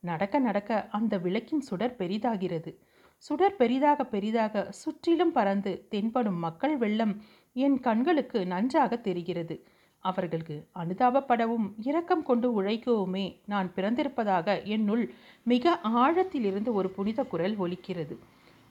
நடக்க 0.00 0.38
நடக்க 0.38 0.88
அந்த 0.90 1.18
விளக்கின் 1.18 1.60
சுடர் 1.60 1.96
பெரிதாகிறது. 1.98 2.70
சுடர் 3.16 3.56
பெரிதாக 3.56 4.04
பெரிதாக 4.04 4.70
சுற்றிலும் 4.70 5.32
பறந்து 5.32 5.86
தென்படும் 5.88 6.38
மக்கள் 6.38 6.76
வெள்ளம் 6.76 7.14
என் 7.52 7.80
கண்களுக்கு 7.80 8.46
நன்றாக 8.46 8.96
தெரிகிறது. 8.96 9.56
அவர்களுக்கு 10.04 10.56
அனுதாபப்படவும் 10.74 11.68
இரக்கம் 11.80 12.22
கொண்டு 12.22 12.62
உழைக்கவுமே 12.62 13.26
நான் 13.46 13.70
பிறந்திருப்பதாக 13.76 14.64
என்னுள் 14.64 15.04
மிக 15.44 15.80
ஆழத்திலிருந்து 15.82 16.72
ஒரு 16.72 16.90
புனித 16.90 17.24
குரல் 17.24 17.58
ஒலிக்கிறது. 17.58 18.16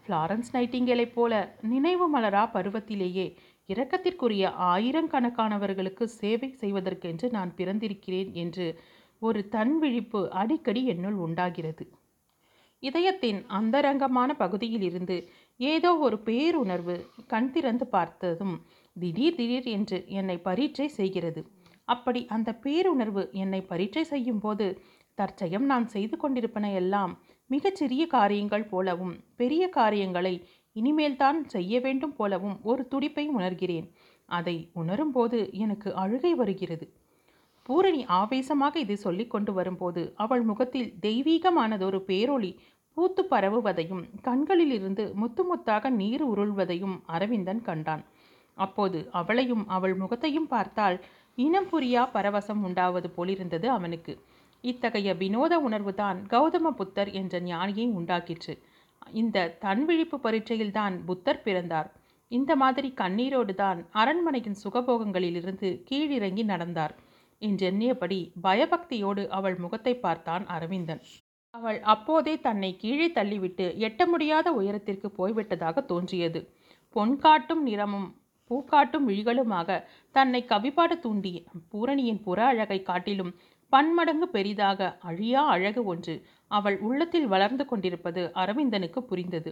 ஃப்ளாரன்ஸ் 0.05 0.51
நைட்டிங்கேலை 0.53 1.11
போல 1.13 1.55
நினைவு 1.61 2.19
மலரா 2.19 2.43
பருவத்திலேயே 2.53 3.27
இரக்கத்திற்குரிய 3.69 4.43
ஆயிரக்கணக்கானவர்களுக்கு 4.71 6.05
சேவை 6.19 6.49
செய்வதற்கென்று 6.61 7.27
நான் 7.31 7.51
பிறந்திருக்கிறேன் 7.57 8.31
என்று 8.43 8.67
ஒரு 9.21 9.39
தன் 9.47 9.75
விழிப்பு 9.79 10.19
அடிக்கடி 10.41 10.81
என்னுள் 10.85 11.17
உண்டாகிறது. 11.17 11.85
இதயத்தின் 12.83 13.39
அந்தரங்கமான 13.49 14.29
பகுதியிலிருந்து 14.33 15.15
ஏதோ 15.59 15.91
ஒரு 15.97 16.17
பேருணர்வு 16.25 16.95
கண் 17.27 17.51
திறந்து 17.51 17.85
பார்த்ததும் 17.87 18.55
திடீர் 18.95 19.37
திடீர் 19.39 19.67
என்று 19.67 19.97
என்னை 20.19 20.37
பரீட்சை 20.39 20.87
செய்கிறது. 20.99 21.41
அப்படி 21.87 22.21
அந்த 22.27 22.49
பேருணர்வு 22.65 23.23
என்னை 23.43 23.61
பரீட்சை 23.61 24.03
செய்யும் 24.03 24.39
போது 24.39 24.67
தற்செயம் 25.17 25.65
நான் 25.65 25.87
செய்து 25.87 26.15
கொண்டிருப்பன 26.17 26.65
எல்லாம் 26.73 27.13
மிகச்சிறிய 27.49 28.03
காரியங்கள் 28.07 28.65
போலவும் 28.69 29.13
பெரிய 29.35 29.63
காரியங்களை 29.69 30.33
இனிமேல் 30.79 31.19
தான் 31.23 31.39
செய்ய 31.55 31.79
வேண்டும் 31.85 32.15
போலவும் 32.19 32.57
ஒரு 32.69 32.83
துடிப்பை 32.87 33.25
உணர்கிறேன். 33.37 33.87
அதை 34.29 34.55
உணரும்போது 34.81 35.39
எனக்கு 35.63 35.89
அழுகை 36.03 36.31
வருகிறது. 36.35 36.85
பூரணி 37.65 38.01
ஆவேசமாக 38.19 38.73
இதை 38.79 38.97
சொல்லிக் 39.05 39.31
கொண்டு 39.31 39.51
வரும்போது 39.53 40.01
அவள் 40.23 40.43
முகத்தில் 40.49 40.89
தெய்வீகமானதொரு 41.05 41.99
பேரொளி 42.09 42.51
பூத்து 42.97 43.23
பரவுவதையும் 43.31 44.03
கண்களிலிருந்து 44.27 45.03
முத்து 45.21 45.43
முத்தாக 45.49 45.89
நீர் 45.99 46.23
உருள்வதையும் 46.23 46.95
அரவிந்தன் 47.15 47.61
கண்டான். 47.61 48.03
அப்போது 48.57 48.99
அவளையும் 49.19 49.63
அவள் 49.67 49.95
முகத்தையும் 49.95 50.47
பார்த்தால் 50.47 50.97
இனம் 51.37 51.69
புரியா 51.71 52.03
பரவசம் 52.15 52.61
உண்டாவது 52.67 53.07
போலிருந்தது 53.09 53.67
அவனுக்கு. 53.69 54.13
இத்தகைய 54.63 55.09
வினோத 55.13 55.53
உணர்வுதான் 55.67 56.19
கௌதம 56.29 56.71
புத்தர் 56.79 57.11
என்ற 57.19 57.41
ஞானியை 57.49 57.85
உண்டாக்கிற்று. 57.99 58.53
இந்த 59.13 59.47
தன்விழிப்பு 59.61 60.17
பரீட்சையில்தான் 60.23 60.95
புத்தர் 61.05 61.43
பிறந்தார். 61.43 61.89
இந்த 62.31 62.51
மாதிரி 62.55 62.89
கண்ணீரோடு 62.97 63.53
தான் 63.55 63.79
அரண்மனையின் 63.91 64.59
சுகபோகங்களிலிருந்து 64.63 65.69
கீழிறங்கி 65.89 66.43
நடந்தார் 66.43 66.93
என்றெண்ணியபடி 67.41 68.19
பயபக்தியோடு 68.43 69.23
அவள் 69.27 69.55
முகத்தை 69.55 69.93
பார்த்தான் 69.95 70.45
அரவிந்தன். 70.47 71.01
அவள் 71.53 71.79
அப்போதே 71.81 72.33
தன்னை 72.39 72.71
கீழே 72.75 73.07
தள்ளிவிட்டு 73.07 73.65
எட்ட 73.77 74.01
முடியாத 74.07 74.47
உயரத்திற்கு 74.51 75.07
போய்விட்டதாக 75.17 75.85
தோன்றியது. 75.85 76.41
பொன் 76.95 77.15
காட்டும் 77.17 77.63
நிறமும் 77.63 78.09
பூக்காட்டும் 78.49 79.07
விழிகளுமாக 79.07 79.69
தன்னை 80.15 80.41
கவிப்பாடு 80.49 80.95
தூண்டிய 80.99 81.37
பூரணியின் 81.69 82.21
புற 82.23 82.39
அழகை 82.45 82.79
காட்டிலும் 82.81 83.31
பன்மடங்கு 83.73 84.27
பெரிதாக 84.29 84.89
அழியா 85.03 85.41
அழகு 85.45 85.81
ஒன்று 85.85 86.13
அவள் 86.51 86.77
உள்ளத்தில் 86.79 87.27
வளர்ந்து 87.27 87.63
கொண்டிருப்பது 87.65 88.21
அரவிந்தனுக்கு 88.43 88.99
புரிந்தது. 89.01 89.51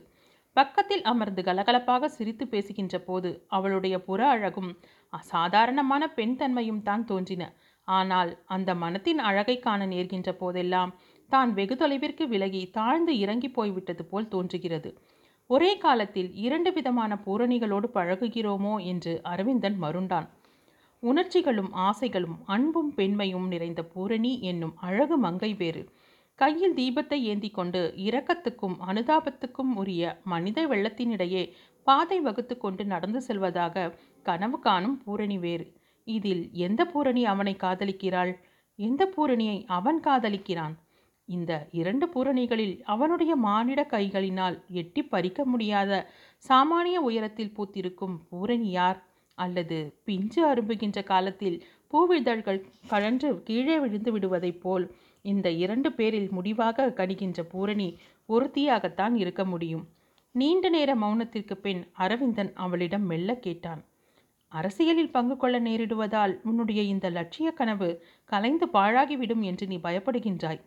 பக்கத்தில் 0.55 1.03
அமர்ந்து 1.03 1.41
கலகலப்பாக 1.43 2.09
சிரித்து 2.09 2.45
பேசுகின்ற 2.47 2.95
போது 2.99 3.29
அவளுடைய 3.47 3.95
புற 3.99 4.19
அழகும் 4.27 4.69
அசாதாரணமான 5.13 6.03
பெண் 6.09 6.35
தன்மையும் 6.35 6.83
தான் 6.83 7.03
தோன்றின. 7.05 7.43
ஆனால் 7.87 8.31
அந்த 8.47 8.69
மனத்தின் 8.75 9.19
அழகை 9.19 9.55
காண 9.59 9.81
நேர்கின்ற 9.85 10.29
போதெல்லாம் 10.33 10.93
தான் 11.31 11.51
வெகு 11.53 11.75
தொலைவிற்கு 11.75 12.23
விலகி 12.27 12.61
தாழ்ந்து 12.69 13.13
இறங்கி 13.17 13.49
போய்விட்டது 13.49 14.03
போல் 14.05 14.27
தோன்றுகிறது. 14.27 14.89
ஒரே 15.49 15.71
காலத்தில் 15.77 16.29
இரண்டு 16.45 16.69
விதமான 16.71 17.11
பூரணிகளோடு 17.25 17.87
பழகுகிறோமோ 17.97 18.75
என்று 18.91 19.13
அரவிந்தன் 19.23 19.77
மருண்டான். 19.83 20.27
உணர்ச்சிகளும் 21.03 21.71
ஆசைகளும் 21.87 22.37
அன்பும் 22.45 22.91
பெண்மையும் 22.93 23.47
நிறைந்த 23.47 23.81
பூரணி 23.83 24.31
என்னும் 24.41 24.75
அழகு 24.87 25.17
மங்கை 25.17 25.51
வேறு. 25.53 25.83
கையில் 26.39 26.74
தீபத்தை 26.74 27.18
ஏந்தி 27.24 27.50
கொண்டு 27.50 27.82
இரக்கத்துக்கும் 27.98 28.75
அனுதாபத்துக்கும் 28.88 29.72
உரிய 29.75 30.04
மனித 30.24 30.68
வெள்ளத்தினிடையே 30.68 31.44
பாதை 31.88 32.18
வகுத்து 32.20 32.56
கொண்டு 32.58 32.84
நடந்து 32.86 33.20
செல்வதாக 33.22 33.86
கனவு 34.25 34.58
காணும் 34.60 34.98
பூரணி 35.06 35.38
வேறு 35.38 35.65
இதில் 36.08 36.44
எந்த 36.58 36.82
பூரணி 36.86 37.22
அவனை 37.25 37.54
காதலிக்கிறாள்? 37.56 38.34
எந்த 38.80 39.04
பூரணியை 39.15 39.58
அவன் 39.68 40.00
காதலிக்கிறான்? 40.00 40.75
இந்த 41.30 41.51
இரண்டு 41.72 42.06
பூரணிகளில் 42.08 42.75
அவனுடைய 42.86 43.36
மானிட 43.36 43.82
கைகளினால் 43.92 44.58
எட்டி 44.74 45.01
பறிக்க 45.04 45.46
முடியாத 45.46 45.92
சாமானிய 46.46 46.98
உயரத்தில் 47.01 47.56
பூத்திருக்கும் 47.58 48.15
பூரணி 48.30 48.70
யார்? 48.72 49.00
அல்லது 49.38 49.77
பிஞ்சு 50.06 50.42
அரும்புகின்ற 50.46 51.00
காலத்தில் 51.04 51.58
பூவிதழ்கள் 51.94 52.62
கழன்று 52.88 53.30
கீழே 53.44 53.75
விழுந்து 53.80 54.12
விடுவதைப் 54.12 54.62
போல் 54.62 54.86
இந்த 55.25 55.48
இரண்டு 55.63 55.89
பேரில் 55.91 56.29
முடிவாக 56.32 56.88
கணிகின்ற 56.98 57.41
பூரணி 57.41 57.89
ஒருத்தியாகத்தான் 58.29 59.15
இருக்க 59.15 59.46
முடியும். 59.46 59.84
நீண்ட 60.36 60.70
நேர 60.70 60.91
மௌனத்திற்கு 60.96 61.55
பின் 61.55 61.82
அரவிந்தன் 61.94 62.51
அவளிடம் 62.53 63.05
மெல்ல 63.05 63.36
கேட்டான். 63.36 63.82
அரசியலில் 64.51 65.12
பங்கு 65.12 65.36
கொள்ள 65.38 65.55
நேரிடுவதால் 65.60 66.34
உன்னுடைய 66.44 66.82
இந்த 66.82 67.10
லட்சிய 67.10 67.51
கனவு 67.51 67.89
கலைந்து 68.25 68.65
பாழாகிவிடும் 68.67 69.41
என்று 69.41 69.65
நீ 69.67 69.77
பயப்படுகின்றாய். 69.84 70.62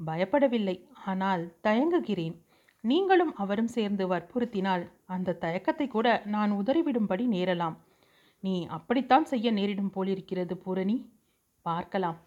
பயப்படவில்லை. 0.00 0.76
ஆனால் 1.04 1.44
தயங்குகிறேன். 1.62 2.36
நீங்களும் 2.84 3.32
அவரும் 3.34 3.72
சேர்ந்து 3.76 4.04
வற்புறுத்தினால் 4.08 4.84
அந்த 5.06 5.36
தயக்கத்தை 5.40 5.86
கூட 5.88 6.08
நான் 6.26 6.52
உதறிவிடும்படி 6.52 7.24
நேரலாம். 7.36 7.76
நீ 8.44 8.66
அப்படித்தான் 8.66 9.24
செய்ய 9.24 9.50
நேரிடும் 9.50 9.90
போலிருக்கிறது 9.90 10.56
பூரணி. 10.56 10.96
பார்க்கலாம். 11.66 12.18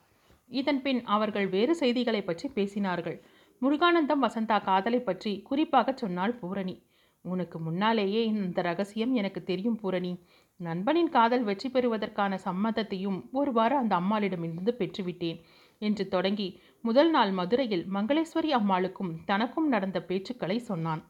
இதன்பின் 0.51 1.01
அவர்கள் 1.05 1.47
வேறு 1.49 1.73
செய்திகளை 1.75 2.21
பற்றி 2.21 2.47
பேசினார்கள். 2.55 3.17
முருகானந்தம் 3.61 4.23
வசந்தா 4.25 4.57
காதலை 4.63 4.99
பற்றி 5.01 5.31
குறிப்பாக 5.41 5.93
சொன்னாள் 5.93 6.33
பூரணி. 6.33 6.75
உனக்கு 7.25 7.57
முன்னாலேயே 7.59 8.21
இந்த 8.25 8.61
ரகசியம் 8.61 9.13
எனக்கு 9.13 9.43
தெரியும் 9.43 9.79
பூரணி. 9.81 10.11
நண்பனின் 10.59 11.09
காதல் 11.09 11.43
வெற்றி 11.43 11.69
பெறுவதற்கான 11.69 12.33
சம்மதத்தையும் 12.45 13.19
ஒருவாறு 13.31 13.75
அந்த 13.75 13.93
அம்மாளிடமிருந்து 13.95 14.73
பெற்றுவிட்டேன் 14.79 15.39
என்று 15.81 16.03
தொடங்கி 16.07 16.47
முதல் 16.83 17.11
நாள் 17.11 17.31
மதுரையில் 17.31 17.85
மங்களேஸ்வரி 17.95 18.49
அம்மாளுக்கும் 18.59 19.11
தனக்கும் 19.25 19.67
நடந்த 19.67 19.99
பேச்சுக்களை 20.09 20.57
சொன்னான். 20.69 21.01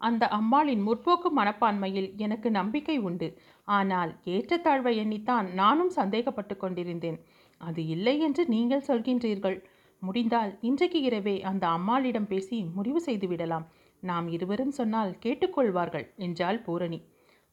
அந்த 0.00 0.24
அம்மாளின் 0.28 0.82
முற்போக்கு 0.86 1.28
மனப்பான்மையில் 1.36 2.08
எனக்கு 2.16 2.48
நம்பிக்கை 2.50 2.96
உண்டு. 2.98 3.28
ஆனால் 3.68 4.10
ஏற்றத்தாழ்வை 4.24 4.92
எண்ணித்தான் 5.02 5.46
நானும் 5.54 5.92
சந்தேகப்பட்டு 5.98 6.56
கொண்டிருந்தேன். 6.56 7.18
அது 7.68 7.82
இல்லை 7.86 8.14
என்று 8.20 8.42
நீங்கள் 8.46 8.86
சொல்கின்றீர்கள். 8.88 9.58
முடிந்தால் 10.02 10.52
இன்றைக்கு 10.60 11.00
இரவே 11.00 11.36
அந்த 11.50 11.64
அம்மாளிடம் 11.68 12.30
பேசி 12.32 12.58
முடிவு 12.76 13.00
செய்து 13.00 13.26
விடலாம். 13.28 13.66
நாம் 14.02 14.26
இருவரும் 14.28 14.74
சொன்னால் 14.78 15.12
கேட்டுக்கொள்வார்கள் 15.24 16.06
என்றாள் 16.16 16.58
பூரணி. 16.62 16.98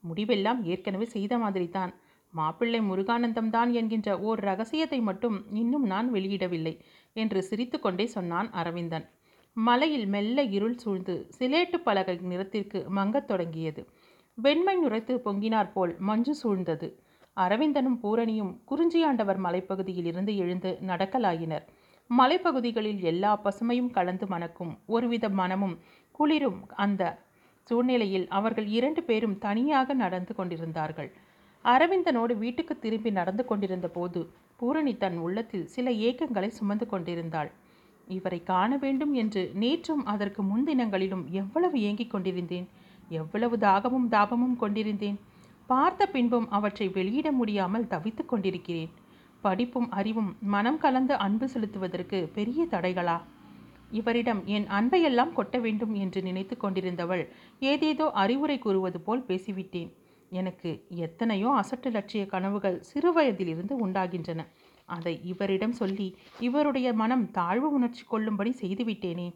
முடிவெல்லாம் 0.03 0.61
ஏற்கனவே 0.63 1.07
செய்த 1.15 1.33
மாதிரி 1.37 1.67
தான் 1.69 1.91
மாப்பிள்ளை 2.33 2.79
முருகானந்தம் 2.81 3.49
தான் 3.49 3.71
என்கின்ற 3.71 4.09
ஓர் 4.19 4.39
ரகசியத்தை 4.39 4.99
மட்டும் 5.01 5.37
இன்னும் 5.53 5.85
நான் 5.85 6.07
வெளியிடவில்லை 6.13 6.73
என்று 7.15 7.39
சிரித்துக்கொண்டே 7.43 8.05
சொன்னான் 8.07 8.49
அரவிந்தன். 8.51 9.05
மலையில் 9.57 10.07
மெல்ல 10.07 10.43
இருள் 10.57 10.77
சூழ்ந்து 10.77 11.15
சிலேட்டு 11.37 11.77
பலகை 11.79 12.15
நிறத்திற்கு 12.31 12.79
மங்கத் 12.89 13.29
தொடங்கியது. 13.31 13.81
வெண்மை 14.37 14.75
நுரைத்து 14.77 15.13
பொங்கினார் 15.25 15.71
போல் 15.73 15.93
மஞ்சு 15.99 16.33
சூழ்ந்தது. 16.41 16.87
அரவிந்தனும் 17.37 17.97
பூரணியும் 18.03 18.51
குறிஞ்சியாண்டவர் 18.69 19.39
மலைப்பகுதியில் 19.45 20.05
இருந்து 20.05 20.35
எழுந்து 20.35 20.71
நடக்கலாயினர். 20.81 21.65
மலைப்பகுதிகளில் 22.09 23.01
எல்லா 23.01 23.31
பசுமையும் 23.43 23.91
கலந்து 23.91 24.25
மணக்கும் 24.27 24.73
ஒருவித 24.85 25.25
மனமும் 25.29 25.75
குளிரும் 26.11 26.59
அந்த 26.75 27.03
சூழ்நிலையில் 27.69 28.27
அவர்கள் 28.29 28.67
இரண்டு 28.67 29.01
பேரும் 29.03 29.37
தனியாக 29.37 29.93
நடந்து 29.93 30.33
கொண்டிருந்தார்கள். 30.35 31.09
அரவிந்தனோடு 31.65 32.33
வீட்டுக்கு 32.37 32.73
திரும்பி 32.79 33.11
நடந்து 33.11 33.43
கொண்டிருந்த 33.45 33.87
போது 33.87 34.21
பூரணி 34.57 34.93
தன் 34.97 35.17
உள்ளத்தில் 35.17 35.67
சில 35.67 35.89
ஏக்கங்களை 36.07 36.49
சுமந்து 36.49 36.85
கொண்டிருந்தாள். 36.85 37.51
இவரை 38.07 38.39
காண 38.43 38.77
வேண்டும் 38.77 39.13
என்று 39.13 39.41
நேற்றும் 39.53 40.03
அதற்கு 40.03 40.41
முன்தினங்களிலும் 40.43 41.25
எவ்வளவு 41.31 41.77
ஏங்கிக் 41.81 42.09
கொண்டிருந்தேன் 42.09 42.67
எவ்வளவு 43.09 43.55
தாகமும் 43.57 44.07
தாபமும் 44.11 44.55
கொண்டிருந்தேன் 44.55 45.19
பார்த்த 45.69 46.05
பின்பும் 46.05 46.47
அவற்றை 46.49 46.87
வெளியிட 46.89 47.27
முடியாமல் 47.31 47.87
தவித்து 47.87 48.23
கொண்டிருக்கிறேன். 48.25 48.91
படிப்பும் 49.41 49.89
அறிவும் 49.89 50.31
மனம் 50.53 50.77
கலந்து 50.77 51.13
அன்பு 51.17 51.45
செலுத்துவதற்கு 51.53 52.17
பெரிய 52.33 52.65
தடைகளா? 52.71 53.17
இவரிடம் 53.91 54.41
என் 54.45 54.67
அன்பையெல்லாம் 54.69 55.33
கொட்ட 55.33 55.55
வேண்டும் 55.61 55.93
என்று 55.93 56.19
நினைத்து 56.21 56.55
கொண்டிருந்தவள் 56.57 57.23
ஏதேதோ 57.71 58.05
அறிவுரை 58.23 58.57
கூறுவது 58.59 58.99
போல் 59.01 59.25
பேசிவிட்டேன். 59.29 59.89
எனக்கு 60.31 60.69
எத்தனையோ 61.05 61.49
அசட்டு 61.61 61.89
லட்சிய 61.91 62.25
கனவுகள் 62.25 62.77
சிறுவயதிலிருந்து 62.89 63.73
உண்டாகின்றன. 63.85 64.41
அதை 64.85 65.13
இவரிடம் 65.23 65.75
சொல்லி 65.81 66.07
இவருடைய 66.39 66.87
மனம் 66.93 67.25
தாழ்வு 67.31 67.67
உணர்ச்சி 67.71 68.03
கொள்ளும்படி 68.03 68.51
செய்துவிட்டேனே. 68.61 69.27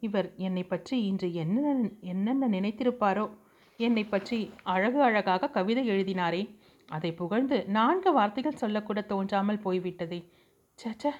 இவர் 0.00 0.28
என்னை 0.36 0.64
பற்றி 0.64 0.96
இன்று 1.06 1.28
என்ன 1.42 1.74
என்னென்ன 2.12 2.48
நினைத்திருப்பாரோ? 2.48 3.26
என்னை 3.78 4.04
பற்றி 4.04 4.50
அழகு 4.62 5.02
அழகாக 5.02 5.48
கவிதை 5.48 5.90
எழுதினாரே. 5.90 6.42
அதை 6.88 7.12
புகழ்ந்து 7.12 7.64
நான்கு 7.66 8.12
வார்த்தைகள் 8.12 8.52
சொல்லக்கூட 8.52 9.00
தோன்றாமல் 9.00 9.58
போய்விட்டதே. 9.58 10.20
சச்ச 10.78 11.10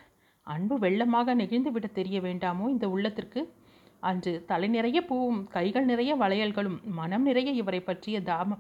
அன்பு 0.43 0.79
வெள்ளமாக 0.79 1.35
நெகிழ்ந்து 1.35 1.91
தெரிய 1.93 2.21
வேண்டாமோ 2.21 2.69
இந்த 2.69 2.89
உள்ளத்திற்கு? 2.89 3.55
அன்று 4.01 4.45
தலை 4.47 4.69
நிறைய 4.69 5.05
பூவும் 5.05 5.49
கைகள் 5.49 5.85
நிறைய 5.85 6.17
வளையல்களும் 6.17 6.79
மனம் 6.85 7.23
நிறைய 7.23 7.51
இவரை 7.51 7.81
பற்றிய 7.81 8.21
தாம 8.21 8.59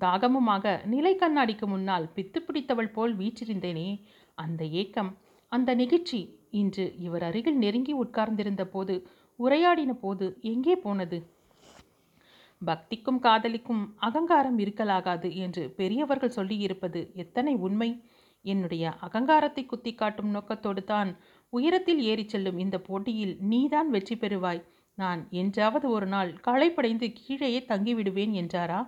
தாகமுமாக 0.00 0.84
நிலை 0.84 1.16
கண்ணாடிக்கு 1.16 1.66
முன்னால் 1.66 2.10
பித்து 2.16 2.38
பிடித்தவள் 2.38 2.90
போல் 2.90 3.16
வீற்றிருந்தேனே. 3.16 4.04
அந்த 4.34 4.64
ஏக்கம் 4.64 5.18
அந்த 5.48 5.74
நெகிழ்ச்சி 5.74 6.20
இன்று 6.50 6.94
இவர் 6.98 7.22
அருகில் 7.22 7.58
நெருங்கி 7.58 7.92
உட்கார்ந்திருந்த 7.92 8.64
போது 8.64 9.06
உரையாடின 9.38 9.92
போது 9.92 10.38
எங்கே 10.40 10.76
போனது? 10.76 11.18
பக்திக்கும் 12.62 13.18
காதலிக்கும் 13.18 13.82
அகங்காரம் 13.96 14.58
இருக்கலாகாது 14.58 15.28
என்று 15.36 15.64
பெரியவர்கள் 15.70 16.36
சொல்லியிருப்பது 16.36 17.00
எத்தனை 17.14 17.54
உண்மை? 17.56 17.90
என்னுடைய 18.44 18.84
அகங்காரத்தை 19.00 19.66
குத்தி 19.66 19.92
காட்டும் 19.94 20.30
நோக்கத்தோடு 20.30 20.82
தான் 20.84 21.10
உயரத்தில் 21.52 22.00
ஏறிச் 22.02 22.28
செல்லும் 22.28 22.58
இந்த 22.58 22.76
போட்டியில் 22.78 23.34
நீதான் 23.42 23.88
வெற்றி 23.90 24.16
பெறுவாய். 24.16 24.62
நான் 24.98 25.20
என்றாவது 25.30 25.86
ஒரு 25.90 26.06
நாள் 26.06 26.30
களைப்படைந்து 26.40 27.12
கீழேயே 27.12 27.60
தங்கிவிடுவேன் 27.68 28.32
என்றாரா? 28.32 28.80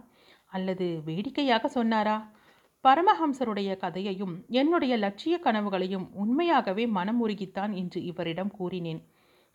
அல்லது 0.52 0.86
வேடிக்கையாக 1.04 1.68
சொன்னாரா? 1.68 2.16
பரமஹம்சருடைய 2.84 3.70
கதையையும் 3.76 4.34
என்னுடைய 4.50 4.96
லட்சிய 4.96 5.34
கனவுகளையும் 5.44 6.06
உண்மையாகவே 6.12 6.86
மனமுருகித்தான் 6.86 7.72
என்று 7.72 7.98
இவரிடம் 8.04 8.50
கூறினேன். 8.50 9.00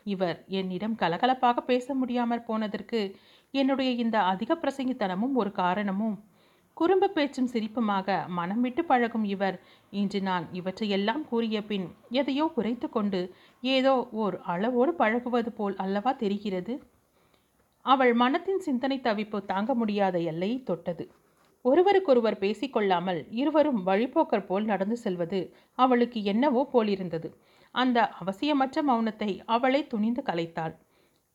இவர் 0.05 0.39
என்னிடம் 0.48 0.95
கலகலப்பாக 0.95 1.62
பேச 1.62 1.95
முடியாமற் 1.95 2.45
போனதற்கு 2.45 3.00
என்னுடைய 3.62 3.89
இந்த 4.03 4.17
அதிக 4.31 4.51
பிரசங்கித்தனமும் 4.62 5.35
ஒரு 5.41 5.51
காரணமும். 5.62 6.15
குறும்பு 6.77 7.07
பேச்சும் 7.09 7.50
சிரிப்புமாக 7.53 8.15
மனம் 8.38 8.62
விட்டு 8.62 8.81
பழகும் 8.85 9.25
இவர். 9.33 9.57
இன்று 9.91 10.19
நான் 10.21 10.45
இவற்றையெல்லாம் 10.51 11.24
கூறிய 11.29 11.57
பின் 11.63 11.85
எதையோ 12.12 12.45
குறைத்து 12.55 12.88
கொண்டு 12.89 13.21
ஏதோ 13.63 13.93
ஓர் 14.24 14.35
அளவோடு 14.45 14.93
பழகுவது 14.93 15.51
போல் 15.51 15.75
அல்லவா 15.75 16.12
தெரிகிறது? 16.24 16.74
அவள் 17.85 18.13
மனத்தின் 18.13 18.62
சிந்தனை 18.67 18.97
தவிப்பு 19.00 19.39
தாங்க 19.45 19.71
முடியாத 19.74 20.17
எல்லையை 20.31 20.57
தொட்டது. 20.63 21.05
ஒருவருக்கொருவர் 21.65 22.41
பேசிக்கொள்ளாமல் 22.41 23.21
இருவரும் 23.31 23.79
வழிபோக்கர் 23.85 24.47
போல் 24.47 24.65
நடந்து 24.65 24.97
செல்வது 24.97 25.39
அவளுக்கு 25.79 26.19
என்னவோ 26.24 26.62
போலிருந்தது. 26.74 27.29
அந்த 27.75 28.00
அவசியமற்ற 28.19 28.81
மௌனத்தை 28.89 29.31
அவளை 29.45 29.81
துணிந்து 29.88 30.21
கலைத்தாள். 30.21 30.75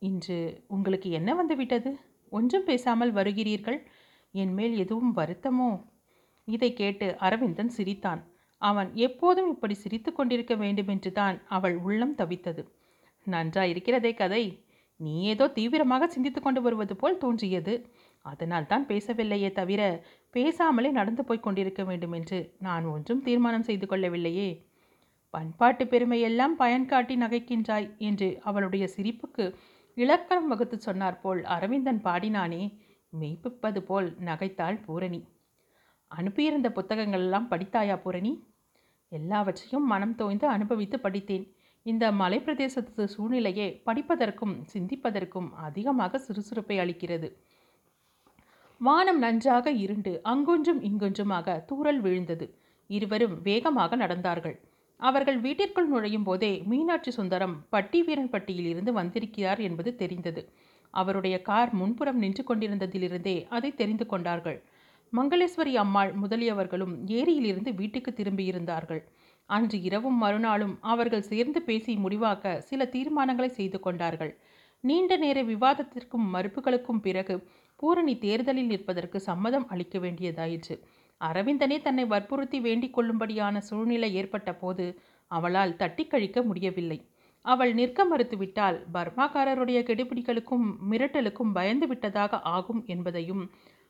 இன்று 0.03 0.39
உங்களுக்கு 0.69 1.09
என்ன 1.11 1.31
வந்துவிட்டது? 1.35 1.91
ஒன்றும் 2.31 2.65
பேசாமல் 2.65 3.13
வருகிறீர்கள்? 3.13 3.79
என் 4.35 4.55
மேல் 4.55 4.75
எதுவும் 4.77 5.13
வருத்தமோ? 5.17 5.71
இதை 6.49 6.71
கேட்டு 6.73 7.07
அரவிந்தன் 7.19 7.69
சிரித்தான். 7.69 8.21
அவன் 8.63 8.89
எப்போதும் 9.07 9.51
இப்படி 9.51 9.75
சிரித்து 9.75 10.11
கொண்டிருக்க 10.13 10.55
வேண்டுமென்று 10.55 11.13
தான் 11.13 11.37
அவள் 11.49 11.77
உள்ளம் 11.79 12.15
தவித்தது. 12.15 12.63
நன்றா 13.27 13.63
இருக்கிறதே 13.63 14.13
கதை. 14.15 14.45
நீ 15.01 15.13
ஏதோ 15.25 15.45
தீவிரமாக 15.49 16.07
சிந்தித்து 16.07 16.41
கொண்டு 16.43 16.61
வருவது 16.63 16.95
போல் 16.97 17.19
தோன்றியது. 17.19 17.75
அதனால் 18.25 18.67
தான் 18.67 18.85
பேசவில்லையே 18.87 19.51
தவிர 19.53 19.83
பேசாமலே 20.35 20.91
நடந்து 20.91 21.23
போய் 21.25 21.45
கொண்டிருக்க 21.47 21.83
வேண்டும் 21.85 22.13
என்று 22.13 22.39
நான் 22.59 22.85
ஒன்றும் 22.85 23.23
தீர்மானம் 23.23 23.69
செய்து 23.69 23.87
கொள்ளவில்லையே. 23.87 24.51
பண்பாட்டு 25.35 25.85
பெருமையெல்லாம் 25.85 26.55
பயன் 26.57 26.87
காட்டி 26.87 27.15
நகைக்கின்றாய் 27.17 27.89
என்று 27.99 28.29
அவளுடைய 28.43 28.85
சிரிப்புக்கு 28.97 29.45
இலக்கணம் 29.95 30.49
வகுத்து 30.49 30.81
சொன்னார் 30.81 31.21
போல் 31.21 31.45
அரவிந்தன் 31.45 32.01
பாடினானே 32.05 32.79
மெய்ப்பிப்பது 33.21 33.81
போல் 33.81 34.17
நகைத்தாள் 34.25 34.83
பூரணி. 34.85 35.29
அனுப்பியிருந்த 36.09 36.69
புத்தகங்களெல்லாம் 36.69 37.49
படித்தாயா 37.51 37.97
பூரணி? 38.03 38.49
எல்லாவற்றையும் 39.09 39.87
மனம் 39.87 40.15
தோய்ந்து 40.15 40.47
அனுபவித்து 40.47 41.01
படித்தேன். 41.01 41.53
இந்த 41.83 42.13
மலைப்பிரதேசத்து 42.13 43.05
சூழ்நிலையே 43.05 43.83
படிப்பதற்கும் 43.87 44.55
சிந்திப்பதற்கும் 44.73 45.53
அதிகமாக 45.53 46.19
சுறுசுறுப்பை 46.19 46.79
அளிக்கிறது. 46.79 47.37
வானம் 48.79 49.19
நன்றாக 49.19 49.71
இருண்டு 49.71 50.21
அங்கொன்றும் 50.23 50.83
இங்கொன்றுமாக 50.83 51.65
தூரல் 51.65 52.01
விழுந்தது. 52.01 52.59
இருவரும் 52.87 53.43
வேகமாக 53.43 53.97
நடந்தார்கள். 53.97 54.57
அவர்கள் 55.01 55.39
வீட்டிற்குள் 55.41 55.89
நுழையும் 55.89 56.23
போதே 56.23 56.53
மீனாட்சி 56.71 57.11
சுந்தரம் 57.11 57.57
பட்டி 57.69 58.01
வீரன்பட்டியில் 58.03 58.69
இருந்து 58.73 58.93
வந்திருக்கிறார் 58.93 59.61
என்பது 59.61 59.91
தெரிந்தது. 59.97 60.43
அவருடைய 60.95 61.37
கார் 61.43 61.73
முன்புறம் 61.75 62.19
நின்று 62.19 62.43
கொண்டிருந்ததிலிருந்தே 62.45 63.37
அதை 63.49 63.71
தெரிந்து 63.75 64.07
கொண்டார்கள். 64.07 64.59
மங்களேஸ்வரி 65.13 65.73
அம்மாள் 65.75 66.13
முதலியவர்களும் 66.13 66.95
ஏரியிலிருந்து 67.07 67.71
வீட்டுக்கு 67.75 68.11
திரும்பியிருந்தார்கள். 68.17 69.03
அன்று 69.51 69.83
இரவும் 69.83 70.19
மறுநாளும் 70.19 70.75
அவர்கள் 70.81 71.29
சேர்ந்து 71.31 71.61
பேசி 71.63 71.93
முடிவாக்க 71.97 72.61
சில 72.61 72.85
தீர்மானங்களை 72.85 73.51
செய்து 73.51 73.81
கொண்டார்கள். 73.81 74.33
நீண்ட 74.85 75.17
நேர 75.17 75.39
விவாதத்திற்கும் 75.43 76.27
மறுப்புகளுக்கும் 76.35 77.01
பிறகு 77.01 77.35
பூரணி 77.77 78.15
தேர்தலில் 78.19 78.67
நிற்பதற்கு 78.67 79.19
சம்மதம் 79.21 79.67
அளிக்க 79.69 79.99
வேண்டியதாயிற்று. 79.99 80.75
அரவிந்தனே 81.21 81.77
தன்னை 81.83 82.05
வற்புறுத்தி 82.05 82.59
வேண்டிக் 82.61 82.95
கொள்ளும்படியான 82.97 83.59
சூழ்நிலை 83.69 84.11
ஏற்பட்ட 84.15 84.51
போது 84.55 84.85
அவளால் 85.31 85.77
தட்டி 85.77 86.05
கழிக்க 86.07 86.39
முடியவில்லை. 86.43 86.99
அவள் 87.45 87.73
நிற்க 87.75 88.05
மறுத்துவிட்டால் 88.05 88.79
பர்மாக்காரருடைய 88.95 89.81
கெடுபிடிகளுக்கும் 89.89 90.67
மிரட்டலுக்கும் 90.91 91.53
பயந்து 91.53 91.87
விட்டதாக 91.87 92.41
ஆகும் 92.57 92.83
என்பதையும் 92.87 93.45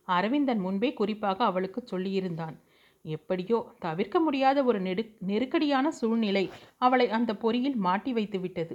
அரவிந்தன் 0.09 0.61
முன்பே 0.61 0.91
குறிப்பாக 0.93 1.39
அவளுக்கு 1.45 1.81
சொல்லியிருந்தான். 1.93 2.57
எப்படியோ 3.05 3.59
தவிர்க்க 3.79 4.17
முடியாத 4.21 4.59
ஒரு 4.65 4.79
நெடு 4.81 5.03
நெருக்கடியான 5.31 5.87
சூழ்நிலை 6.01 6.45
அவளை 6.79 7.07
அந்த 7.19 7.33
பொறியில் 7.43 7.79
மாட்டி 7.87 8.13
வைத்து 8.13 8.39
விட்டது 8.41 8.75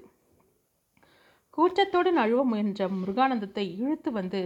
கூச்சத்தோடு 1.54 2.12
நழுவ 2.18 2.42
முயன்ற 2.44 2.88
முருகானந்தத்தை 3.00 3.66
இழுத்து 3.82 4.10
வந்து 4.12 4.42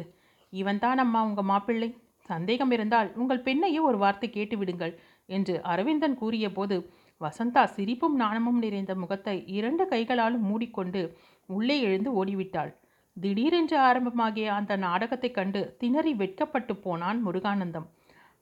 இவன்தான் 0.54 1.00
அம்மா 1.04 1.20
உங்கள் 1.24 1.48
மாப்பிள்ளை? 1.52 1.90
சந்தேகம் 2.30 2.72
இருந்தால் 2.72 3.10
உங்கள் 3.16 3.44
பெண்ணையே 3.44 3.80
ஒரு 3.82 3.98
வார்த்தை 3.98 4.28
கேட்டுவிடுங்கள் 4.30 4.94
என்று 5.30 5.56
அரவிந்தன் 5.64 6.16
கூறிய 6.16 6.48
போது 6.52 6.76
வசந்தா 7.22 7.64
சிரிப்பும் 7.68 8.16
நாணமும் 8.16 8.60
நிறைந்த 8.60 8.92
முகத்தை 8.96 9.36
இரண்டு 9.52 9.84
கைகளாலும் 9.88 10.46
மூடிக்கொண்டு 10.46 11.02
உள்ளே 11.50 11.78
எழுந்து 11.82 12.12
ஓடிவிட்டாள். 12.20 12.72
திடீரென்று 13.18 13.78
ஆரம்பமாகிய 13.80 14.48
அந்த 14.54 14.74
நாடகத்தைக் 14.78 15.34
கண்டு 15.34 15.62
திணறி 15.78 16.14
வெட்கப்பட்டு 16.14 16.74
போனான் 16.78 17.20
முருகானந்தம். 17.26 17.88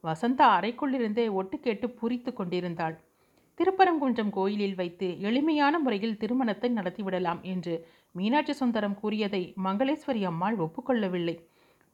வசந்தா 0.04 0.46
அறைக்குள்ளிருந்தே 0.56 1.26
ஒட்டு 1.32 1.56
கேட்டு 1.58 1.86
பூரித்து 1.92 2.32
கொண்டிருந்தாள். 2.32 2.96
திருப்பரங்குன்றம் 3.58 4.30
கோயிலில் 4.30 4.74
வைத்து 4.74 5.20
எளிமையான 5.20 5.74
முறையில் 5.78 6.16
திருமணத்தை 6.16 6.68
நடத்திவிடலாம் 6.70 7.40
என்று 7.44 7.74
மீனாட்சி 8.14 8.52
சுந்தரம் 8.52 8.98
கூறியதை 9.00 9.42
மங்களேஸ்வரி 9.64 10.22
அம்மாள் 10.24 10.58
ஒப்புக்கொள்ளவில்லை. 10.58 11.36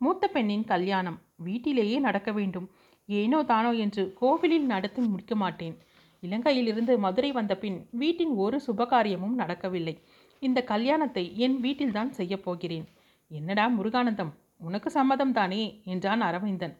மூத்த 0.04 0.24
பெண்ணின் 0.28 0.64
கல்யாணம் 0.64 1.18
வீட்டிலேயே 1.36 1.98
நடக்க 1.98 2.30
வேண்டும். 2.32 2.66
ஏனோ 3.08 3.38
தானோ 3.42 3.70
என்று 3.84 4.02
கோவிலில் 4.20 4.66
நடத்தி 4.66 5.00
முடிக்க 5.02 5.34
மாட்டேன். 5.34 5.74
இலங்கையிலிருந்து 6.22 6.94
மதுரை 6.98 7.30
வந்த 7.32 7.54
பின் 7.56 7.78
வீட்டின் 7.92 8.32
ஒரு 8.36 8.58
சுபகாரியமும் 8.66 9.34
நடக்கவில்லை. 9.34 9.94
இந்த 10.42 10.60
கல்யாணத்தை 10.62 11.24
என் 11.36 11.56
வீட்டில்தான் 11.60 12.10
செய்யப் 12.10 12.44
போகிறேன். 12.44 12.86
என்னடா 13.30 13.64
முருகானந்தம்? 13.68 14.32
உனக்கு 14.58 14.88
சம்மதம் 14.90 15.32
தானே 15.32 15.62
என்றான் 15.84 16.20
அரவிந்தன். 16.20 16.74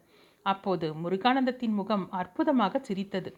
அப்போது 0.45 0.87
முருகானந்தத்தின் 0.93 1.75
முகம் 1.79 2.05
அற்புதமாக 2.11 2.79
சிரித்தது. 2.79 3.31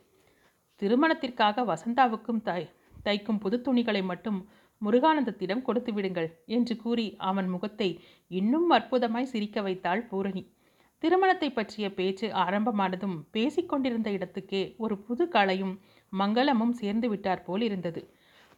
திருமணத்திற்காக 0.82 1.63
வசந்தாவுக்கும் 1.63 2.41
தை 2.41 2.62
தைக்கும் 3.06 3.39
புது 3.39 3.58
துணிகளை 3.62 4.02
மட்டும் 4.04 4.39
முருகானந்தத்திடம் 4.82 5.62
கொடுத்து 5.62 5.92
விடுங்கள் 5.94 6.30
என்று 6.48 6.74
கூறி 6.76 7.06
அவன் 7.30 7.50
முகத்தை 7.50 7.90
இன்னும் 8.32 8.70
அற்புதமாய் 8.70 9.32
சிரிக்க 9.32 9.62
வைத்தாள் 9.62 10.02
பூரணி. 10.10 10.44
திருமணத்தை 11.04 11.50
பற்றிய 11.52 11.88
பேச்சு 11.94 12.28
ஆரம்பமானதும் 12.44 13.18
பேசிக்கொண்டிருந்த 13.32 14.10
இடத்துக்கே 14.10 14.62
ஒரு 14.78 14.96
புது 14.98 15.26
கலையும் 15.28 15.76
மங்களமும் 16.13 16.74
சேர்ந்து 16.74 17.08
விட்டார் 17.10 17.44
போல் 17.44 17.62
இருந்தது. 17.62 18.02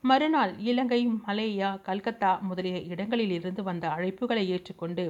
மறுநாள் 0.03 0.53
இலங்கை 0.59 1.01
மலேயா 1.25 1.69
கல்கத்தா 1.87 2.31
முதலிய 2.41 2.77
இடங்களில் 2.91 3.33
இருந்து 3.39 3.63
வந்த 3.63 3.85
அழைப்புகளை 3.87 4.43
ஏற்றுக்கொண்டு 4.47 5.05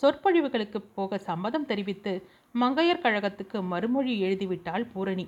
சொற்பொழிவுகளுக்கு 0.00 0.78
போக 0.94 1.18
சம்மதம் 1.18 1.66
தெரிவித்து 1.66 2.12
மங்கையர் 2.54 3.04
கழகத்துக்கு 3.04 3.58
மறுமொழி 3.62 4.14
எழுதிவிட்டாள் 4.22 4.84
பூரணி. 4.92 5.26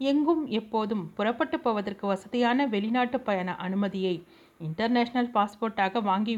எங்கும் 0.00 0.44
எப்போதும் 0.58 1.04
புறப்பட்டு 1.14 1.56
போவதற்கு 1.60 2.04
வசதியான 2.06 2.66
வெளிநாட்டு 2.66 3.18
பயண 3.20 3.50
அனுமதியை 3.56 4.14
இன்டர்நேஷனல் 4.68 5.30
பாஸ்போர்ட்டாக 5.34 6.02
வாங்கி 6.02 6.34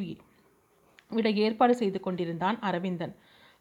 விட 1.11 1.29
ஏற்பாடு 1.45 1.75
செய்து 1.75 1.99
கொண்டிருந்தான் 2.01 2.59
அரவிந்தன். 2.61 3.15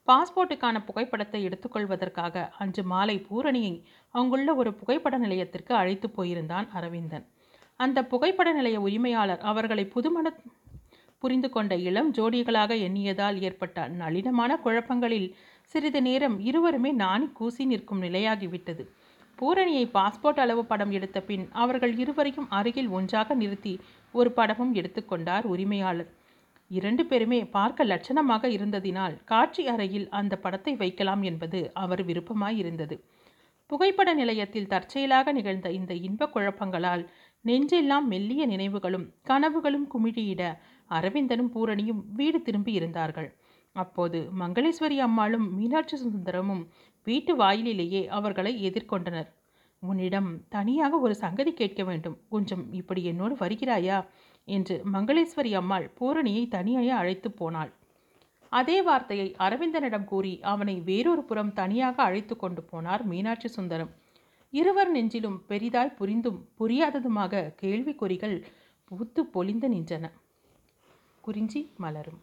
பாஸ்போர்ட்டுக்கான 0.08 0.78
புகைப்படத்தை 0.86 1.39
எடுத்துக்கொள்வதற்காக 1.47 2.45
அன்று 2.58 2.84
மாலை 2.84 3.15
பூரணியை 3.30 3.76
அங்குள்ள 4.15 4.49
ஒரு 4.56 4.71
புகைப்பட 4.73 5.17
நிலையத்திற்கு 5.17 5.73
அழைத்து 5.76 6.08
போயிருந்தான் 6.17 6.67
அரவிந்தன். 6.71 7.26
அந்த 7.80 7.99
புகைப்பட 8.04 8.49
நிலைய 8.52 8.78
உரிமையாளர் 8.80 9.41
அவர்களை 9.52 9.86
புதுமண 9.86 10.28
புரிந்து 11.21 11.49
கொண்ட 11.49 11.73
இளம் 11.88 12.10
ஜோடிகளாக 12.13 12.71
எண்ணியதால் 12.88 13.38
ஏற்பட்ட 13.39 13.88
நளினமான 14.02 14.52
குழப்பங்களில் 14.63 15.30
சிறிது 15.71 15.99
நேரம் 16.02 16.38
இருவருமே 16.39 16.91
நாணி 17.04 17.28
கூசி 17.34 17.63
நிற்கும் 17.65 18.02
நிலையாகிவிட்டது. 18.02 18.84
பூரணியை 19.39 19.86
பாஸ்போர்ட் 19.93 20.41
அளவு 20.43 20.63
படம் 20.65 20.91
எடுத்த 20.91 21.17
பின் 21.21 21.45
அவர்கள் 21.54 21.93
இருவரையும் 21.97 22.49
அருகில் 22.49 22.89
ஒன்றாக 22.89 23.34
நிறுத்தி 23.34 23.73
ஒரு 24.13 24.32
படமும் 24.32 24.73
எடுத்துக்கொண்டார் 24.73 25.45
உரிமையாளர். 25.45 26.12
இரண்டு 26.71 27.04
பேருமே 27.06 27.39
பார்க்க 27.45 27.86
லட்சணமாக 27.86 28.43
இருந்ததினால் 28.47 29.15
காட்சி 29.23 29.63
அறையில் 29.67 30.08
அந்த 30.10 30.34
படத்தை 30.38 30.73
வைக்கலாம் 30.76 31.21
என்பது 31.21 31.60
அவர் 31.73 32.04
விருப்பமாயிருந்தது. 32.06 32.95
புகைப்பட 33.69 34.10
நிலையத்தில் 34.13 34.67
தற்செயலாக 34.67 35.32
நிகழ்ந்த 35.32 35.67
இந்த 35.71 35.93
இன்ப 36.08 36.30
குழப்பங்களால் 36.34 37.04
நெஞ்செல்லாம் 37.45 38.08
மெல்லிய 38.08 38.43
நினைவுகளும் 38.45 39.06
கனவுகளும் 39.28 39.88
குமிழியிட 39.93 40.43
அரவிந்தனும் 40.91 41.54
பூரணியும் 41.54 42.02
வீடு 42.13 42.41
திரும்பி 42.41 42.71
இருந்தார்கள். 42.71 43.30
அப்போது 43.76 44.19
மங்களேஸ்வரி 44.39 44.97
அம்மாளும் 44.99 45.47
மீனாட்சி 45.58 45.97
சுந்தரமும் 45.97 46.63
வீட்டு 47.08 47.36
வாயிலிலேயே 47.36 48.02
அவர்களை 48.08 48.54
எதிர்கொண்டனர். 48.69 49.30
உன்னிடம் 49.89 50.48
தனியாக 50.50 51.00
ஒரு 51.00 51.15
சங்கதி 51.15 51.54
கேட்க 51.54 51.84
வேண்டும். 51.84 52.17
கொஞ்சம் 52.30 52.74
இப்படி 52.74 53.04
என்னோடு 53.04 53.36
வருகிறாயா? 53.36 54.06
என்று 54.48 54.82
மங்களேஸ்வரி 54.93 55.52
அம்மாள் 55.54 55.91
பூரணியை 56.00 56.48
தனியாக 56.48 56.96
அழைத்து 56.96 57.32
போனாள். 57.32 57.72
அதே 58.50 58.82
வார்த்தையை 58.82 59.36
அரவிந்தனிடம் 59.39 60.04
கூறி 60.04 60.39
அவனை 60.41 60.76
வேறொரு 60.80 61.24
புறம் 61.24 61.54
தனியாக 61.54 62.04
அழைத்து 62.04 62.36
கொண்டு 62.36 62.62
போனார் 62.72 63.04
மீனாட்சி 63.04 63.48
சுந்தரம். 63.48 63.91
இருவர் 64.54 64.91
நெஞ்சிலும் 64.91 65.39
பெரிதாய் 65.48 65.98
புரிந்தும் 66.00 66.39
புரியாததுமாக 66.60 67.54
கேள்விக்குறிகள் 67.62 68.43
பூத்து 68.91 69.24
பொலிந்து 69.34 69.69
நின்றன. 69.76 70.06
குறிஞ்சி 71.22 71.62
மலரும். 71.78 72.22